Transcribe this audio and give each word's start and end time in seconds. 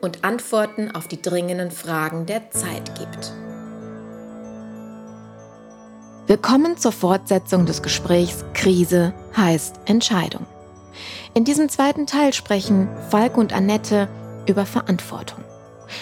und 0.00 0.24
Antworten 0.24 0.90
auf 0.90 1.08
die 1.08 1.20
dringenden 1.20 1.70
Fragen 1.70 2.26
der 2.26 2.50
Zeit 2.50 2.94
gibt. 2.98 3.32
Willkommen 6.26 6.76
zur 6.76 6.92
Fortsetzung 6.92 7.66
des 7.66 7.82
Gesprächs 7.82 8.44
Krise 8.52 9.14
heißt 9.36 9.80
Entscheidung. 9.84 10.46
In 11.34 11.44
diesem 11.44 11.68
zweiten 11.68 12.06
Teil 12.06 12.32
sprechen 12.32 12.88
Falk 13.10 13.36
und 13.36 13.52
Annette 13.52 14.08
über 14.46 14.66
Verantwortung. 14.66 15.44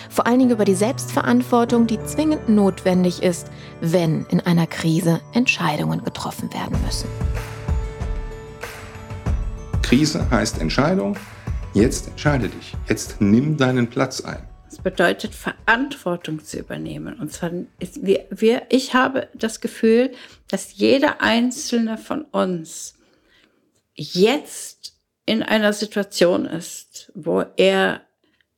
Vor 0.08 0.26
allen 0.26 0.38
Dingen 0.38 0.50
über 0.52 0.64
die 0.64 0.74
Selbstverantwortung, 0.74 1.86
die 1.86 2.02
zwingend 2.04 2.48
notwendig 2.48 3.22
ist, 3.22 3.48
wenn 3.80 4.24
in 4.30 4.40
einer 4.40 4.66
Krise 4.66 5.20
Entscheidungen 5.32 6.02
getroffen 6.04 6.52
werden 6.54 6.78
müssen. 6.84 7.08
Krise 9.82 10.26
heißt 10.30 10.60
Entscheidung 10.60 11.16
Jetzt 11.74 12.06
entscheide 12.06 12.48
dich. 12.48 12.72
Jetzt 12.88 13.20
nimm 13.20 13.56
deinen 13.56 13.90
Platz 13.90 14.20
ein. 14.20 14.48
Das 14.70 14.78
bedeutet, 14.78 15.34
Verantwortung 15.34 16.42
zu 16.44 16.60
übernehmen. 16.60 17.18
Und 17.18 17.32
zwar, 17.32 17.50
wir, 17.80 18.26
wir, 18.30 18.62
ich 18.70 18.94
habe 18.94 19.28
das 19.34 19.60
Gefühl, 19.60 20.12
dass 20.48 20.76
jeder 20.76 21.20
einzelne 21.20 21.98
von 21.98 22.22
uns 22.22 22.94
jetzt 23.94 24.94
in 25.26 25.42
einer 25.42 25.72
Situation 25.72 26.46
ist, 26.46 27.10
wo 27.14 27.44
er 27.56 28.02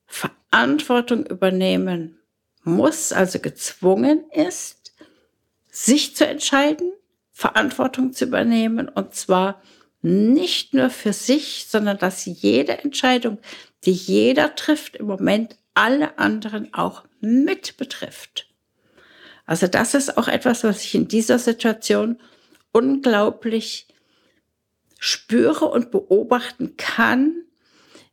Verantwortung 0.07 1.25
übernehmen 1.25 2.19
muss, 2.65 3.13
also 3.13 3.39
gezwungen 3.39 4.25
ist, 4.31 4.93
sich 5.71 6.15
zu 6.17 6.27
entscheiden, 6.27 6.93
Verantwortung 7.33 8.13
zu 8.13 8.27
übernehmen 8.27 8.91
und 8.91 9.15
zwar 9.15 9.63
nicht 10.07 10.73
nur 10.73 10.89
für 10.89 11.13
sich, 11.13 11.67
sondern 11.69 11.99
dass 11.99 12.25
jede 12.27 12.79
Entscheidung, 12.79 13.39
die 13.85 13.93
jeder 13.93 14.55
trifft, 14.55 14.97
im 14.97 15.07
Moment 15.07 15.57
alle 15.75 16.19
anderen 16.19 16.73
auch 16.73 17.03
mit 17.21 17.77
betrifft. 17.77 18.49
Also 19.47 19.67
das 19.67 19.95
ist 19.95 20.17
auch 20.17 20.29
etwas, 20.29 20.63
was 20.63 20.85
ich 20.85 20.95
in 20.95 21.09
dieser 21.09 21.41
Situation 21.41 22.19
unglaublich 22.71 23.89
spüre 24.99 25.67
und 25.67 25.91
beobachten 25.91 26.77
kann, 26.77 27.43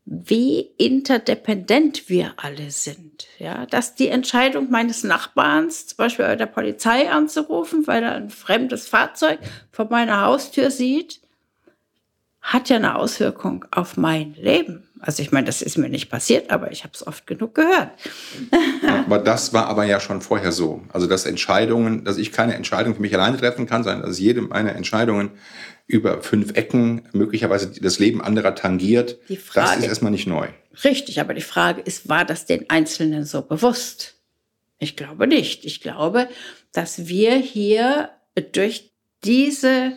wie 0.06 0.60
interdependent 0.78 2.10
wir 2.10 2.34
alle 2.38 2.72
sind. 2.72 3.28
Ja, 3.38 3.68
dass 3.68 3.94
die 3.94 4.10
Entscheidung 4.10 4.70
meines 4.72 5.04
Nachbarns, 5.04 5.88
zum 5.88 5.98
Beispiel 5.98 6.26
bei 6.26 6.36
der 6.36 6.48
Polizei 6.48 7.10
anzurufen, 7.10 7.86
weil 7.86 8.04
er 8.04 8.16
ein 8.16 8.30
fremdes 8.32 8.88
Fahrzeug 8.88 9.40
vor 9.72 9.90
meiner 9.90 10.22
Haustür 10.22 10.72
sieht, 10.72 11.23
hat 12.44 12.70
ja 12.70 12.76
eine 12.76 12.96
Auswirkung 12.96 13.66
auf 13.72 13.96
mein 13.96 14.36
Leben. 14.36 14.84
Also 15.00 15.24
ich 15.24 15.32
meine, 15.32 15.46
das 15.46 15.62
ist 15.62 15.78
mir 15.78 15.90
nicht 15.90 16.10
passiert, 16.10 16.52
aber 16.52 16.72
ich 16.72 16.84
habe 16.84 16.94
es 16.94 17.06
oft 17.08 17.26
genug 17.26 17.56
gehört. 17.56 17.90
aber 19.06 19.18
das 19.18 19.54
war 19.54 19.68
aber 19.68 19.86
ja 19.86 20.00
schon 20.00 20.22
vorher 20.22 20.52
so. 20.52 20.82
Also 20.92 21.08
dass 21.08 21.26
Entscheidungen, 21.26 22.04
dass 22.04 22.18
ich 22.18 22.32
keine 22.32 22.54
Entscheidung 22.56 22.96
für 22.96 23.02
mich 23.02 23.14
alleine 23.14 23.38
treffen 23.38 23.66
kann, 23.66 23.84
sondern 23.84 24.04
dass 24.04 24.20
jede 24.20 24.42
meiner 24.42 24.76
Entscheidungen 24.76 25.32
über 25.88 26.22
fünf 26.22 26.56
Ecken 26.56 27.08
möglicherweise 27.14 27.72
das 27.82 28.00
Leben 28.00 28.22
anderer 28.22 28.56
tangiert, 28.56 29.18
die 29.30 29.38
Frage, 29.38 29.70
das 29.70 29.78
ist 29.80 29.88
erstmal 29.88 30.12
nicht 30.12 30.28
neu. 30.28 30.48
Richtig, 30.84 31.20
aber 31.20 31.34
die 31.34 31.42
Frage 31.42 31.82
ist, 31.82 32.10
war 32.10 32.26
das 32.26 32.46
den 32.46 32.70
Einzelnen 32.70 33.26
so 33.26 33.42
bewusst? 33.42 34.16
Ich 34.80 34.96
glaube 34.96 35.28
nicht. 35.28 35.66
Ich 35.66 35.82
glaube, 35.82 36.28
dass 36.72 37.08
wir 37.08 37.36
hier 37.36 38.10
durch 38.52 38.92
diese 39.24 39.94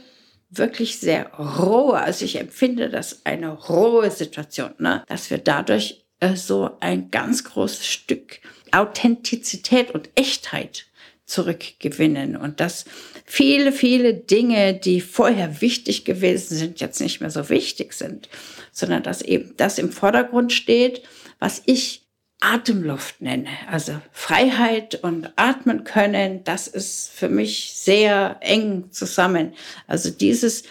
wirklich 0.51 0.99
sehr 0.99 1.33
rohe, 1.35 1.99
also 1.99 2.25
ich 2.25 2.39
empfinde 2.39 2.89
das 2.89 3.25
eine 3.25 3.53
rohe 3.53 4.11
Situation, 4.11 4.73
ne? 4.79 5.05
dass 5.09 5.31
wir 5.31 5.39
dadurch 5.39 6.05
äh, 6.21 6.37
so 6.37 6.71
ein 6.81 7.11
ganz 7.11 7.45
großes 7.45 7.87
Stück 7.87 8.41
Authentizität 8.73 9.91
und 9.93 10.11
Echtheit 10.15 10.87
zurückgewinnen 11.25 12.37
und 12.37 12.61
dass 12.61 12.85
viele, 13.25 13.73
viele 13.73 14.15
Dinge, 14.15 14.75
die 14.75 15.01
vorher 15.01 15.61
wichtig 15.61 16.05
gewesen 16.05 16.57
sind, 16.57 16.81
jetzt 16.81 17.01
nicht 17.01 17.21
mehr 17.21 17.31
so 17.31 17.49
wichtig 17.49 17.93
sind, 17.93 18.29
sondern 18.71 19.03
dass 19.03 19.23
eben 19.23 19.55
das 19.57 19.79
im 19.79 19.91
Vordergrund 19.91 20.53
steht, 20.53 21.03
was 21.39 21.63
ich 21.67 22.06
Atemluft 22.41 23.21
nenne. 23.21 23.49
Also 23.71 24.01
Freiheit 24.13 24.97
und 25.03 25.33
atmen 25.37 25.85
können, 25.85 26.45
das 26.45 26.69
ist 26.69 27.11
für 27.11 27.29
mich 27.29 27.73
sehr 27.75 28.37
eng 28.41 28.91
zusammen. 28.91 29.55
Also 29.87 30.11
dieses, 30.11 30.65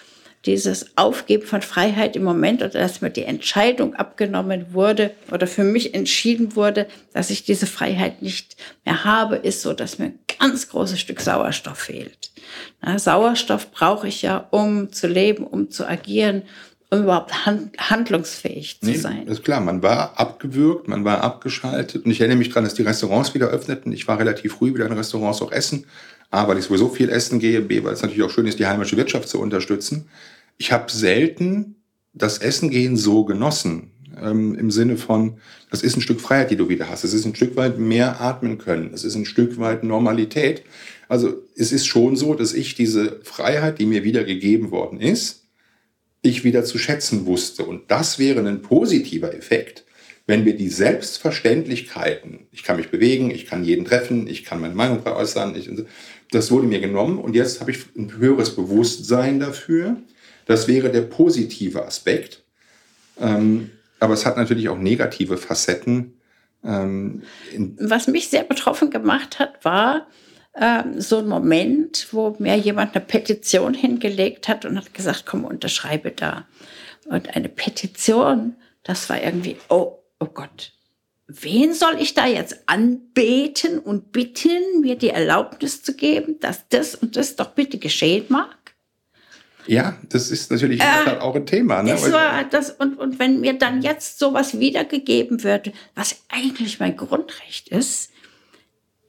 dieses 0.45 0.95
Aufgeben 0.95 1.45
von 1.45 1.61
Freiheit 1.61 2.15
im 2.15 2.23
Moment 2.23 2.61
oder 2.61 2.79
dass 2.79 3.01
mir 3.01 3.09
die 3.09 3.23
Entscheidung 3.23 3.95
abgenommen 3.95 4.73
wurde 4.73 5.11
oder 5.31 5.47
für 5.47 5.63
mich 5.63 5.95
entschieden 5.95 6.55
wurde, 6.55 6.87
dass 7.13 7.31
ich 7.31 7.43
diese 7.43 7.65
Freiheit 7.65 8.21
nicht 8.21 8.55
mehr 8.85 9.03
habe, 9.03 9.37
ist 9.37 9.61
so, 9.61 9.73
dass 9.73 9.97
mir 9.97 10.05
ein 10.05 10.19
ganz 10.39 10.69
großes 10.69 10.99
Stück 10.99 11.19
Sauerstoff 11.19 11.79
fehlt. 11.79 12.31
Na, 12.81 12.99
Sauerstoff 12.99 13.71
brauche 13.71 14.07
ich 14.07 14.21
ja, 14.21 14.47
um 14.51 14.91
zu 14.91 15.07
leben, 15.07 15.47
um 15.47 15.71
zu 15.71 15.87
agieren, 15.87 16.43
um 16.95 17.03
überhaupt 17.03 17.45
hand, 17.45 17.77
handlungsfähig 17.77 18.79
zu 18.81 18.89
nee, 18.89 18.97
sein. 18.97 19.27
Ist 19.27 19.43
klar, 19.43 19.61
man 19.61 19.83
war 19.83 20.19
abgewürgt, 20.19 20.87
man 20.87 21.05
war 21.05 21.21
abgeschaltet. 21.21 22.05
Und 22.05 22.11
ich 22.11 22.19
erinnere 22.19 22.37
mich 22.37 22.49
daran, 22.49 22.63
dass 22.63 22.73
die 22.73 22.83
Restaurants 22.83 23.33
wieder 23.33 23.47
öffneten. 23.47 23.91
Ich 23.91 24.07
war 24.07 24.19
relativ 24.19 24.53
früh 24.53 24.73
wieder 24.73 24.85
in 24.85 24.93
Restaurants 24.93 25.41
auch 25.41 25.51
essen. 25.51 25.85
A, 26.31 26.47
weil 26.47 26.57
ich 26.57 26.65
sowieso 26.65 26.89
viel 26.89 27.09
essen 27.09 27.39
gehe. 27.39 27.61
B, 27.61 27.83
weil 27.83 27.93
es 27.93 28.01
natürlich 28.01 28.23
auch 28.23 28.29
schön 28.29 28.47
ist, 28.47 28.59
die 28.59 28.65
heimische 28.65 28.97
Wirtschaft 28.97 29.29
zu 29.29 29.39
unterstützen. 29.39 30.07
Ich 30.57 30.71
habe 30.71 30.91
selten 30.91 31.75
das 32.13 32.37
Essen 32.37 32.69
gehen 32.69 32.97
so 32.97 33.25
genossen. 33.25 33.91
Ähm, 34.21 34.55
Im 34.55 34.71
Sinne 34.71 34.97
von, 34.97 35.37
das 35.69 35.83
ist 35.83 35.97
ein 35.97 36.01
Stück 36.01 36.21
Freiheit, 36.21 36.49
die 36.49 36.55
du 36.55 36.69
wieder 36.69 36.89
hast. 36.89 37.03
Es 37.03 37.13
ist 37.13 37.25
ein 37.25 37.35
Stück 37.35 37.55
weit 37.57 37.77
mehr 37.77 38.21
atmen 38.21 38.57
können. 38.57 38.91
Es 38.93 39.03
ist 39.03 39.15
ein 39.15 39.25
Stück 39.25 39.59
weit 39.59 39.83
Normalität. 39.83 40.63
Also 41.09 41.33
es 41.55 41.71
ist 41.71 41.85
schon 41.85 42.15
so, 42.15 42.33
dass 42.33 42.53
ich 42.53 42.75
diese 42.75 43.19
Freiheit, 43.23 43.79
die 43.79 43.85
mir 43.85 44.03
wieder 44.03 44.23
gegeben 44.23 44.71
worden 44.71 45.01
ist, 45.01 45.44
ich 46.25 46.43
wieder 46.43 46.63
zu 46.63 46.77
schätzen 46.77 47.25
wusste. 47.25 47.63
Und 47.63 47.89
das 47.91 48.19
wäre 48.19 48.39
ein 48.39 48.61
positiver 48.61 49.33
Effekt, 49.33 49.85
wenn 50.27 50.45
wir 50.45 50.55
die 50.55 50.69
Selbstverständlichkeiten, 50.69 52.47
ich 52.51 52.63
kann 52.63 52.77
mich 52.77 52.89
bewegen, 52.89 53.29
ich 53.29 53.45
kann 53.45 53.63
jeden 53.63 53.85
treffen, 53.85 54.27
ich 54.27 54.43
kann 54.43 54.59
meine 54.59 54.73
Meinung 54.73 55.01
frei 55.03 55.13
äußern, 55.13 55.55
ich, 55.55 55.69
das 56.31 56.49
wurde 56.49 56.65
mir 56.65 56.79
genommen 56.79 57.19
und 57.19 57.35
jetzt 57.35 57.61
habe 57.61 57.71
ich 57.71 57.79
ein 57.95 58.17
höheres 58.17 58.55
Bewusstsein 58.55 59.39
dafür. 59.39 59.97
Das 60.47 60.67
wäre 60.67 60.91
der 60.91 61.01
positive 61.01 61.85
Aspekt. 61.85 62.43
Ähm, 63.19 63.71
aber 63.99 64.13
es 64.13 64.25
hat 64.25 64.37
natürlich 64.37 64.69
auch 64.69 64.77
negative 64.77 65.37
Facetten. 65.37 66.13
Ähm, 66.63 67.21
Was 67.79 68.07
mich 68.07 68.29
sehr 68.29 68.43
betroffen 68.43 68.89
gemacht 68.89 69.39
hat, 69.39 69.63
war, 69.63 70.07
ähm, 70.59 70.99
so 71.01 71.19
ein 71.19 71.27
Moment, 71.27 72.07
wo 72.11 72.35
mir 72.39 72.55
jemand 72.57 72.95
eine 72.95 73.03
Petition 73.03 73.73
hingelegt 73.73 74.47
hat 74.47 74.65
und 74.65 74.77
hat 74.77 74.93
gesagt, 74.93 75.25
komm, 75.25 75.45
unterschreibe 75.45 76.11
da. 76.11 76.45
Und 77.05 77.35
eine 77.35 77.49
Petition, 77.49 78.55
das 78.83 79.09
war 79.09 79.21
irgendwie, 79.21 79.57
oh, 79.69 79.99
oh 80.19 80.25
Gott, 80.25 80.71
wen 81.27 81.73
soll 81.73 81.97
ich 81.99 82.13
da 82.13 82.27
jetzt 82.27 82.63
anbeten 82.67 83.79
und 83.79 84.11
bitten, 84.11 84.81
mir 84.81 84.95
die 84.97 85.09
Erlaubnis 85.09 85.83
zu 85.83 85.95
geben, 85.95 86.39
dass 86.39 86.67
das 86.69 86.95
und 86.95 87.15
das 87.15 87.35
doch 87.35 87.51
bitte 87.51 87.77
geschehen 87.77 88.25
mag? 88.29 88.55
Ja, 89.67 89.97
das 90.09 90.29
ist 90.29 90.51
natürlich 90.51 90.79
äh, 90.79 91.17
auch 91.19 91.35
ein 91.35 91.45
Thema. 91.45 91.81
Ne? 91.81 91.91
Das 91.91 92.11
war 92.11 92.43
das, 92.43 92.69
und, 92.69 92.99
und 92.99 93.17
wenn 93.19 93.41
mir 93.41 93.57
dann 93.57 93.81
jetzt 93.81 94.19
sowas 94.19 94.59
wiedergegeben 94.59 95.43
wird, 95.43 95.71
was 95.95 96.23
eigentlich 96.29 96.79
mein 96.79 96.95
Grundrecht 96.95 97.69
ist, 97.69 98.11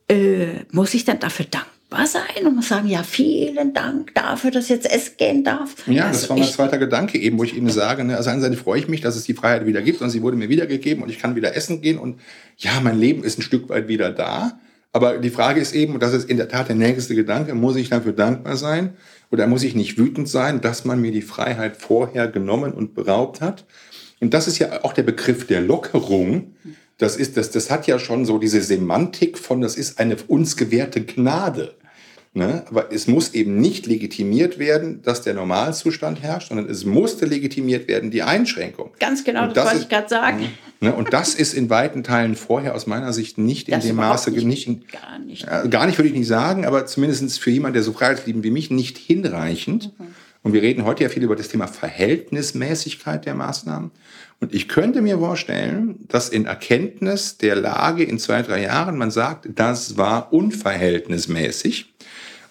äh, 0.09 0.65
muss 0.71 0.95
ich 0.95 1.05
dann 1.05 1.19
dafür 1.19 1.47
dankbar 1.47 2.07
sein 2.07 2.47
und 2.47 2.57
muss 2.57 2.69
sagen, 2.69 2.89
ja, 2.89 3.03
vielen 3.03 3.75
Dank 3.75 4.15
dafür, 4.15 4.51
dass 4.51 4.69
jetzt 4.69 4.91
es 4.91 5.17
gehen 5.17 5.45
darf. 5.45 5.75
Ja, 5.87 6.07
also 6.07 6.21
das 6.21 6.31
war 6.31 6.39
mein 6.39 6.49
zweiter 6.49 6.79
Gedanke 6.79 7.19
eben, 7.19 7.39
wo 7.39 7.45
ich 7.45 7.57
eben 7.57 7.71
sage, 7.71 8.05
ne, 8.05 8.17
also 8.17 8.31
einerseits 8.31 8.61
freue 8.61 8.81
ich 8.81 8.89
mich, 8.89 9.01
dass 9.01 9.17
es 9.17 9.25
die 9.25 9.35
Freiheit 9.35 9.67
wieder 9.67 9.83
gibt 9.83 10.03
und 10.03 10.11
sie 10.11 10.23
wurde 10.23 10.37
mir 10.37 10.49
wiedergegeben 10.49 11.03
und 11.03 11.11
ich 11.11 11.19
kann 11.19 11.37
wieder 11.37 11.57
essen 11.57 11.81
gehen 11.81 11.99
und 11.99 12.21
ja, 12.57 12.81
mein 12.83 12.99
Leben 12.99 13.25
ist 13.25 13.39
ein 13.39 13.43
Stück 13.43 13.69
weit 13.69 13.89
wieder 13.89 14.11
da. 14.11 14.59
Aber 14.93 15.19
die 15.19 15.31
Frage 15.31 15.61
ist 15.61 15.75
eben, 15.75 15.93
und 15.93 16.03
das 16.03 16.15
ist 16.15 16.31
in 16.31 16.39
der 16.39 16.49
Tat 16.49 16.69
der 16.69 16.77
nächste 16.77 17.15
Gedanke, 17.15 17.55
muss 17.55 17.77
ich 17.77 17.91
dafür 17.91 18.13
dankbar 18.13 18.57
sein 18.57 18.95
oder 19.31 19.47
muss 19.47 19.63
ich 19.63 19.75
nicht 19.75 19.99
wütend 19.99 20.27
sein, 20.27 20.63
dass 20.63 20.87
man 20.87 21.01
mir 21.01 21.13
die 21.13 21.21
Freiheit 21.21 21.77
vorher 21.77 22.29
genommen 22.29 22.73
und 22.73 22.95
beraubt 22.95 23.43
hat? 23.43 23.67
Und 24.21 24.33
das 24.33 24.49
ist 24.49 24.59
ja 24.59 24.85
auch 24.85 24.95
der 24.95 25.03
Begriff 25.03 25.47
der 25.47 25.61
Lockerung, 25.61 26.55
Das, 26.99 27.17
ist, 27.17 27.37
das, 27.37 27.51
das 27.51 27.71
hat 27.71 27.87
ja 27.87 27.99
schon 27.99 28.25
so 28.25 28.39
diese 28.39 28.63
Semantik 28.63 29.39
von, 29.39 29.61
das 29.61 29.77
ist 29.77 29.99
eine 29.99 30.17
uns 30.29 30.57
gewährte 30.57 31.05
Gnade. 31.05 31.75
Ne? 32.37 32.65
Aber 32.69 32.93
es 32.93 33.07
muss 33.07 33.33
eben 33.33 33.59
nicht 33.61 33.87
legitimiert 33.87 34.59
werden, 34.59 35.01
dass 35.01 35.23
der 35.23 35.33
Normalzustand 35.33 36.23
herrscht, 36.23 36.49
sondern 36.49 36.69
es 36.69 36.85
musste 36.85 37.25
legitimiert 37.25 37.89
werden, 37.89 38.11
die 38.11 38.23
Einschränkung. 38.23 38.91
Ganz 38.99 39.25
genau, 39.25 39.47
das, 39.47 39.55
das 39.55 39.65
wollte 39.65 39.79
ich 39.79 39.89
gerade 39.89 40.09
sagen. 40.09 40.53
Ne? 40.81 40.95
Und 40.95 41.15
das 41.15 41.35
ist 41.35 41.55
in 41.55 41.71
weiten 41.71 42.03
Teilen 42.05 42.37
vorher 42.37 42.75
aus 42.75 42.87
meiner 42.87 43.15
Sicht 43.15 43.39
nicht 43.39 43.73
das 43.73 43.85
in 43.85 43.91
dem 43.91 43.97
Maße, 43.97 44.31
nicht, 44.33 44.69
nicht, 44.69 44.93
gar 44.93 45.19
nicht. 45.19 45.47
Äh, 45.49 45.69
gar 45.71 45.87
nicht 45.87 45.97
würde 45.97 46.11
ich 46.11 46.15
nicht 46.15 46.27
sagen, 46.27 46.67
aber 46.67 46.85
zumindest 46.85 47.41
für 47.41 47.51
jemanden, 47.51 47.75
der 47.75 47.83
so 47.83 47.95
freiheitsliebend 47.95 48.45
wie 48.45 48.51
mich, 48.51 48.71
nicht 48.71 48.99
hinreichend. 48.99 49.99
Mhm. 49.99 50.15
Und 50.47 50.53
wir 50.53 50.63
reden 50.63 50.85
heute 50.85 51.03
ja 51.03 51.09
viel 51.09 51.25
über 51.25 51.35
das 51.35 51.49
Thema 51.49 51.67
Verhältnismäßigkeit 51.67 53.27
der 53.27 53.35
Maßnahmen. 53.35 53.91
Und 54.39 54.55
ich 54.55 54.69
könnte 54.69 55.03
mir 55.03 55.19
vorstellen, 55.19 55.97
dass 56.07 56.29
in 56.29 56.47
Erkenntnis 56.47 57.37
der 57.37 57.57
Lage 57.57 58.05
in 58.05 58.21
zwei, 58.21 58.43
drei 58.43 58.63
Jahren 58.63 58.97
man 58.97 59.11
sagt, 59.11 59.49
das 59.57 59.97
war 59.97 60.33
unverhältnismäßig 60.33 61.93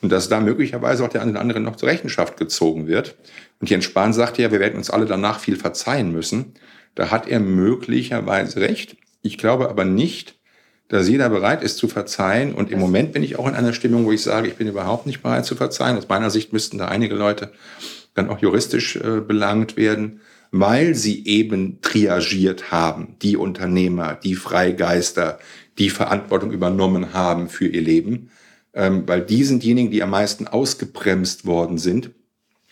und 0.02 0.12
dass 0.12 0.28
da 0.28 0.42
möglicherweise 0.42 1.06
auch 1.06 1.08
der 1.08 1.22
eine 1.22 1.32
oder 1.32 1.40
andere 1.40 1.62
noch 1.62 1.78
zur 1.78 1.88
Rechenschaft 1.88 2.36
gezogen 2.36 2.86
wird. 2.86 3.16
Und 3.62 3.70
Jens 3.70 3.86
Spahn 3.86 4.12
sagte 4.12 4.42
ja, 4.42 4.52
wir 4.52 4.60
werden 4.60 4.76
uns 4.76 4.90
alle 4.90 5.06
danach 5.06 5.40
viel 5.40 5.56
verzeihen 5.56 6.12
müssen. 6.12 6.56
Da 6.96 7.12
hat 7.12 7.30
er 7.30 7.40
möglicherweise 7.40 8.60
recht. 8.60 8.98
Ich 9.22 9.38
glaube 9.38 9.70
aber 9.70 9.86
nicht, 9.86 10.36
dass 10.88 11.08
jeder 11.08 11.30
bereit 11.30 11.64
ist 11.64 11.78
zu 11.78 11.88
verzeihen. 11.88 12.54
Und 12.54 12.72
im 12.72 12.80
Moment 12.80 13.12
bin 13.12 13.24
ich 13.24 13.38
auch 13.38 13.48
in 13.48 13.56
einer 13.56 13.74
Stimmung, 13.74 14.06
wo 14.06 14.12
ich 14.12 14.22
sage, 14.22 14.48
ich 14.48 14.56
bin 14.56 14.68
überhaupt 14.68 15.06
nicht 15.06 15.22
bereit 15.22 15.46
zu 15.46 15.56
verzeihen. 15.56 15.98
Aus 15.98 16.08
meiner 16.08 16.30
Sicht 16.30 16.54
müssten 16.54 16.78
da 16.78 16.88
einige 16.88 17.16
Leute 17.16 17.52
dann 18.14 18.30
auch 18.30 18.40
juristisch 18.40 18.96
äh, 18.96 19.22
belangt 19.22 19.78
werden, 19.78 20.22
weil 20.52 20.96
sie 20.96 21.26
eben 21.26 21.82
triagiert 21.82 22.72
haben, 22.72 23.18
die 23.22 23.36
Unternehmer, 23.36 24.18
die 24.24 24.36
Freigeister, 24.36 25.40
die 25.78 25.90
Verantwortung 25.90 26.52
übernommen 26.52 27.14
haben 27.14 27.50
für 27.50 27.68
ihr 27.68 27.82
Leben 27.82 28.30
ähm, 28.76 29.08
weil 29.08 29.22
die 29.22 29.44
sind 29.44 29.64
diejenigen, 29.64 29.90
die 29.90 30.04
am 30.04 30.12
meisten 30.12 30.48
ausgebremst 30.48 31.46
worden 31.46 31.78
sind. 31.78 32.12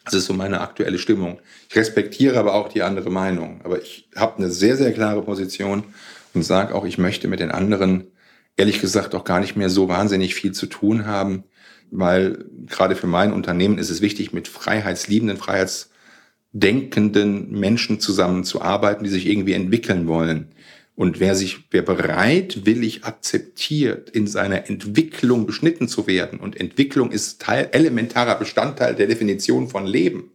Das 0.03 0.13
ist 0.13 0.25
so 0.25 0.33
meine 0.33 0.59
aktuelle 0.59 0.99
Stimmung. 0.99 1.39
Ich 1.69 1.77
respektiere 1.77 2.37
aber 2.37 2.53
auch 2.53 2.67
die 2.67 2.83
andere 2.83 3.09
Meinung. 3.09 3.61
Aber 3.63 3.81
ich 3.81 4.09
habe 4.15 4.37
eine 4.37 4.51
sehr, 4.51 4.75
sehr 4.75 4.91
klare 4.91 5.21
Position 5.21 5.85
und 6.33 6.43
sage 6.43 6.75
auch, 6.75 6.85
ich 6.85 6.97
möchte 6.97 7.27
mit 7.27 7.39
den 7.39 7.51
anderen 7.51 8.11
ehrlich 8.57 8.81
gesagt 8.81 9.15
auch 9.15 9.23
gar 9.23 9.39
nicht 9.39 9.55
mehr 9.55 9.69
so 9.69 9.87
wahnsinnig 9.87 10.35
viel 10.35 10.51
zu 10.51 10.67
tun 10.67 11.05
haben, 11.05 11.43
weil 11.91 12.45
gerade 12.65 12.95
für 12.95 13.07
mein 13.07 13.33
Unternehmen 13.33 13.77
ist 13.77 13.89
es 13.89 14.01
wichtig, 14.01 14.33
mit 14.33 14.47
freiheitsliebenden, 14.47 15.37
freiheitsdenkenden 15.37 17.51
Menschen 17.51 17.99
zusammenzuarbeiten, 17.99 19.03
die 19.03 19.09
sich 19.09 19.27
irgendwie 19.27 19.53
entwickeln 19.53 20.07
wollen. 20.07 20.49
Und 20.95 21.19
wer 21.19 21.35
sich, 21.35 21.65
wer 21.71 21.81
bereitwillig 21.81 23.03
akzeptiert, 23.03 24.11
in 24.11 24.27
seiner 24.27 24.69
Entwicklung 24.69 25.47
beschnitten 25.47 25.87
zu 25.87 26.05
werden, 26.05 26.39
und 26.39 26.59
Entwicklung 26.59 27.11
ist 27.11 27.41
Teil, 27.41 27.69
elementarer 27.71 28.35
Bestandteil 28.35 28.93
der 28.93 29.07
Definition 29.07 29.69
von 29.69 29.87
Leben. 29.87 30.31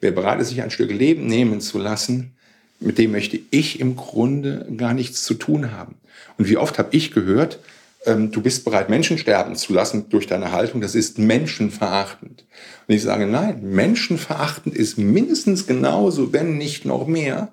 Wer 0.00 0.12
bereit 0.12 0.40
ist, 0.40 0.50
sich 0.50 0.62
ein 0.62 0.70
Stück 0.70 0.92
Leben 0.92 1.26
nehmen 1.26 1.60
zu 1.60 1.78
lassen, 1.78 2.36
mit 2.80 2.98
dem 2.98 3.12
möchte 3.12 3.38
ich 3.50 3.80
im 3.80 3.96
Grunde 3.96 4.66
gar 4.76 4.94
nichts 4.94 5.22
zu 5.22 5.34
tun 5.34 5.72
haben. 5.72 5.96
Und 6.36 6.48
wie 6.48 6.56
oft 6.56 6.78
habe 6.78 6.96
ich 6.96 7.10
gehört, 7.10 7.58
ähm, 8.06 8.30
du 8.30 8.40
bist 8.40 8.64
bereit, 8.64 8.88
Menschen 8.88 9.18
sterben 9.18 9.56
zu 9.56 9.72
lassen 9.72 10.08
durch 10.10 10.26
deine 10.26 10.52
Haltung, 10.52 10.80
das 10.80 10.94
ist 10.94 11.18
menschenverachtend. 11.18 12.44
Und 12.86 12.94
ich 12.94 13.02
sage, 13.02 13.26
nein, 13.26 13.60
menschenverachtend 13.62 14.74
ist 14.74 14.98
mindestens 14.98 15.66
genauso, 15.66 16.32
wenn 16.32 16.56
nicht 16.56 16.84
noch 16.84 17.06
mehr, 17.06 17.48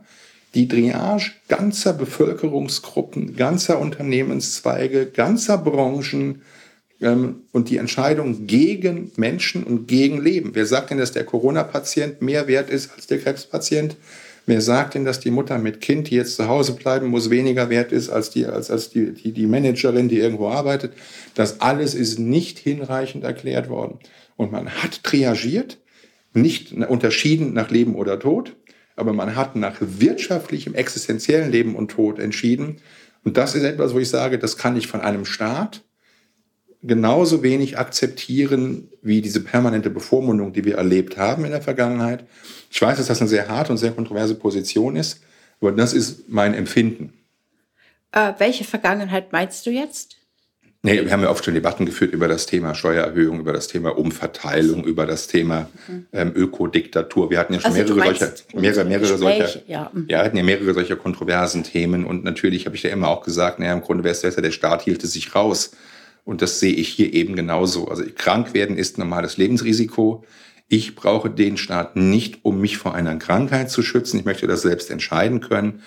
die 0.54 0.68
Triage 0.68 1.32
ganzer 1.50 1.94
Bevölkerungsgruppen, 1.94 3.36
ganzer 3.36 3.80
Unternehmenszweige, 3.80 5.08
ganzer 5.08 5.58
Branchen 5.58 6.42
ähm, 7.02 7.42
und 7.52 7.70
die 7.70 7.78
Entscheidung 7.78 8.48
gegen 8.48 9.12
Menschen 9.18 9.64
und 9.64 9.88
gegen 9.88 10.22
Leben. 10.22 10.52
Wer 10.54 10.66
sagt 10.66 10.92
denn, 10.92 10.98
dass 10.98 11.12
der 11.12 11.26
Corona-Patient 11.26 12.22
mehr 12.22 12.48
wert 12.48 12.70
ist 12.70 12.92
als 12.96 13.08
der 13.08 13.20
Krebspatient? 13.20 13.98
Wer 14.46 14.62
sagt 14.62 14.94
denn, 14.94 15.06
dass 15.06 15.20
die 15.20 15.32
Mutter 15.32 15.58
mit 15.58 15.82
Kind, 15.82 16.10
die 16.10 16.16
jetzt 16.16 16.36
zu 16.36 16.48
Hause 16.48 16.74
bleiben 16.74 17.08
muss, 17.08 17.30
weniger 17.30 17.70
wert 17.70 17.92
ist 17.92 18.10
als 18.10 18.30
die, 18.30 18.46
als, 18.46 18.70
als 18.70 18.90
die, 18.90 19.12
die, 19.12 19.32
die 19.32 19.48
Managerin, 19.48 20.08
die 20.08 20.20
irgendwo 20.20 20.50
arbeitet? 20.50 20.94
Das 21.34 21.62
alles 21.62 21.96
ist 21.96 22.20
nicht 22.20 22.60
hinreichend 22.60 23.24
erklärt 23.24 23.70
worden. 23.70 24.00
Und 24.36 24.52
man 24.52 24.70
hat 24.70 25.04
triagiert, 25.04 25.80
nicht 26.34 26.74
unterschieden 26.74 27.54
nach 27.54 27.72
Leben 27.72 27.96
oder 27.96 28.20
Tod, 28.20 28.56
aber 28.96 29.14
man 29.14 29.36
hat 29.36 29.56
nach 29.56 29.78
wirtschaftlichem, 29.80 30.76
existenziellen 30.76 31.52
Leben 31.52 31.76
und 31.76 31.92
Tod 31.92 32.20
entschieden. 32.20 32.78
Und 33.24 33.38
das 33.38 33.56
ist 33.56 33.64
etwas, 33.64 33.94
wo 33.94 34.00
ich 34.00 34.10
sage, 34.10 34.38
das 34.38 34.58
kann 34.58 34.78
ich 34.78 34.88
von 34.88 35.02
einem 35.02 35.26
Staat 35.26 35.84
genauso 36.88 37.44
wenig 37.44 37.78
akzeptieren 37.78 38.90
wie 39.02 39.22
diese 39.22 39.42
permanente 39.42 39.90
Bevormundung, 39.90 40.54
die 40.54 40.66
wir 40.66 40.76
erlebt 40.76 41.18
haben 41.18 41.46
in 41.46 41.52
der 41.52 41.62
Vergangenheit. 41.62 42.26
Ich 42.70 42.82
weiß, 42.82 42.98
dass 42.98 43.08
das 43.08 43.22
eine 43.22 43.30
sehr 43.30 43.48
harte 43.48 43.72
und 43.72 43.78
sehr 43.78 43.92
kontroverse 43.92 44.36
Position 44.36 44.96
ist, 44.96 45.22
aber 45.62 45.72
das 45.72 45.94
ist 45.94 46.30
mein 46.30 46.54
Empfinden. 46.54 47.14
Äh, 48.12 48.34
welche 48.38 48.64
Vergangenheit 48.64 49.32
meinst 49.32 49.66
du 49.66 49.72
jetzt? 49.72 50.18
Nee, 50.86 51.04
wir 51.04 51.12
haben 51.12 51.24
ja 51.24 51.32
oft 51.32 51.44
schon 51.44 51.56
Debatten 51.56 51.88
geführt 51.88 52.14
über 52.14 52.28
das 52.28 52.46
Thema 52.46 52.76
Steuererhöhung, 52.76 53.40
über 53.40 53.54
das 53.54 53.68
Thema 53.68 53.98
Umverteilung, 53.98 54.84
über 54.84 55.08
das 55.08 55.26
Thema 55.26 55.68
ähm, 56.14 56.32
Ökodiktatur. 56.36 57.32
Wir 57.32 57.40
hatten 57.40 57.54
ja 57.56 57.60
schon 57.60 57.72
also 57.72 57.96
mehrere 57.96 58.16
solcher, 58.16 58.34
mehrere, 58.54 58.86
mehrere 58.86 59.18
solcher, 59.18 59.62
ja. 59.66 59.90
Mhm. 59.92 60.06
ja, 60.08 60.24
hatten 60.24 60.38
ja 60.38 60.44
mehrere 60.44 60.76
solcher 60.76 60.96
kontroversen 60.96 61.64
Themen. 61.64 62.06
Und 62.06 62.24
natürlich 62.24 62.68
habe 62.68 62.76
ich 62.76 62.84
ja 62.84 62.92
immer 62.92 63.08
auch 63.08 63.24
gesagt, 63.24 63.58
naja, 63.58 63.74
im 63.74 63.82
Grunde 63.82 64.04
wäre 64.04 64.12
es 64.12 64.22
besser, 64.22 64.44
der 64.44 64.52
Staat 64.52 64.84
hielte 64.84 65.08
sich 65.08 65.34
raus. 65.34 65.72
Und 66.26 66.42
das 66.42 66.60
sehe 66.60 66.74
ich 66.74 66.90
hier 66.90 67.14
eben 67.14 67.36
genauso. 67.36 67.88
Also 67.88 68.04
krank 68.14 68.54
werden 68.54 68.78
ist 68.78 68.98
normales 68.98 69.38
Lebensrisiko. 69.38 70.26
Ich 70.68 70.96
brauche 70.96 71.30
den 71.30 71.58
Staat 71.58 71.96
nicht, 71.96 72.40
um 72.44 72.60
mich 72.60 72.78
vor 72.78 72.96
einer 72.96 73.16
Krankheit 73.18 73.70
zu 73.70 73.84
schützen. 73.84 74.20
Ich 74.20 74.26
möchte 74.26 74.48
das 74.48 74.64
selbst 74.64 74.90
entscheiden 74.90 75.40
können. 75.40 75.84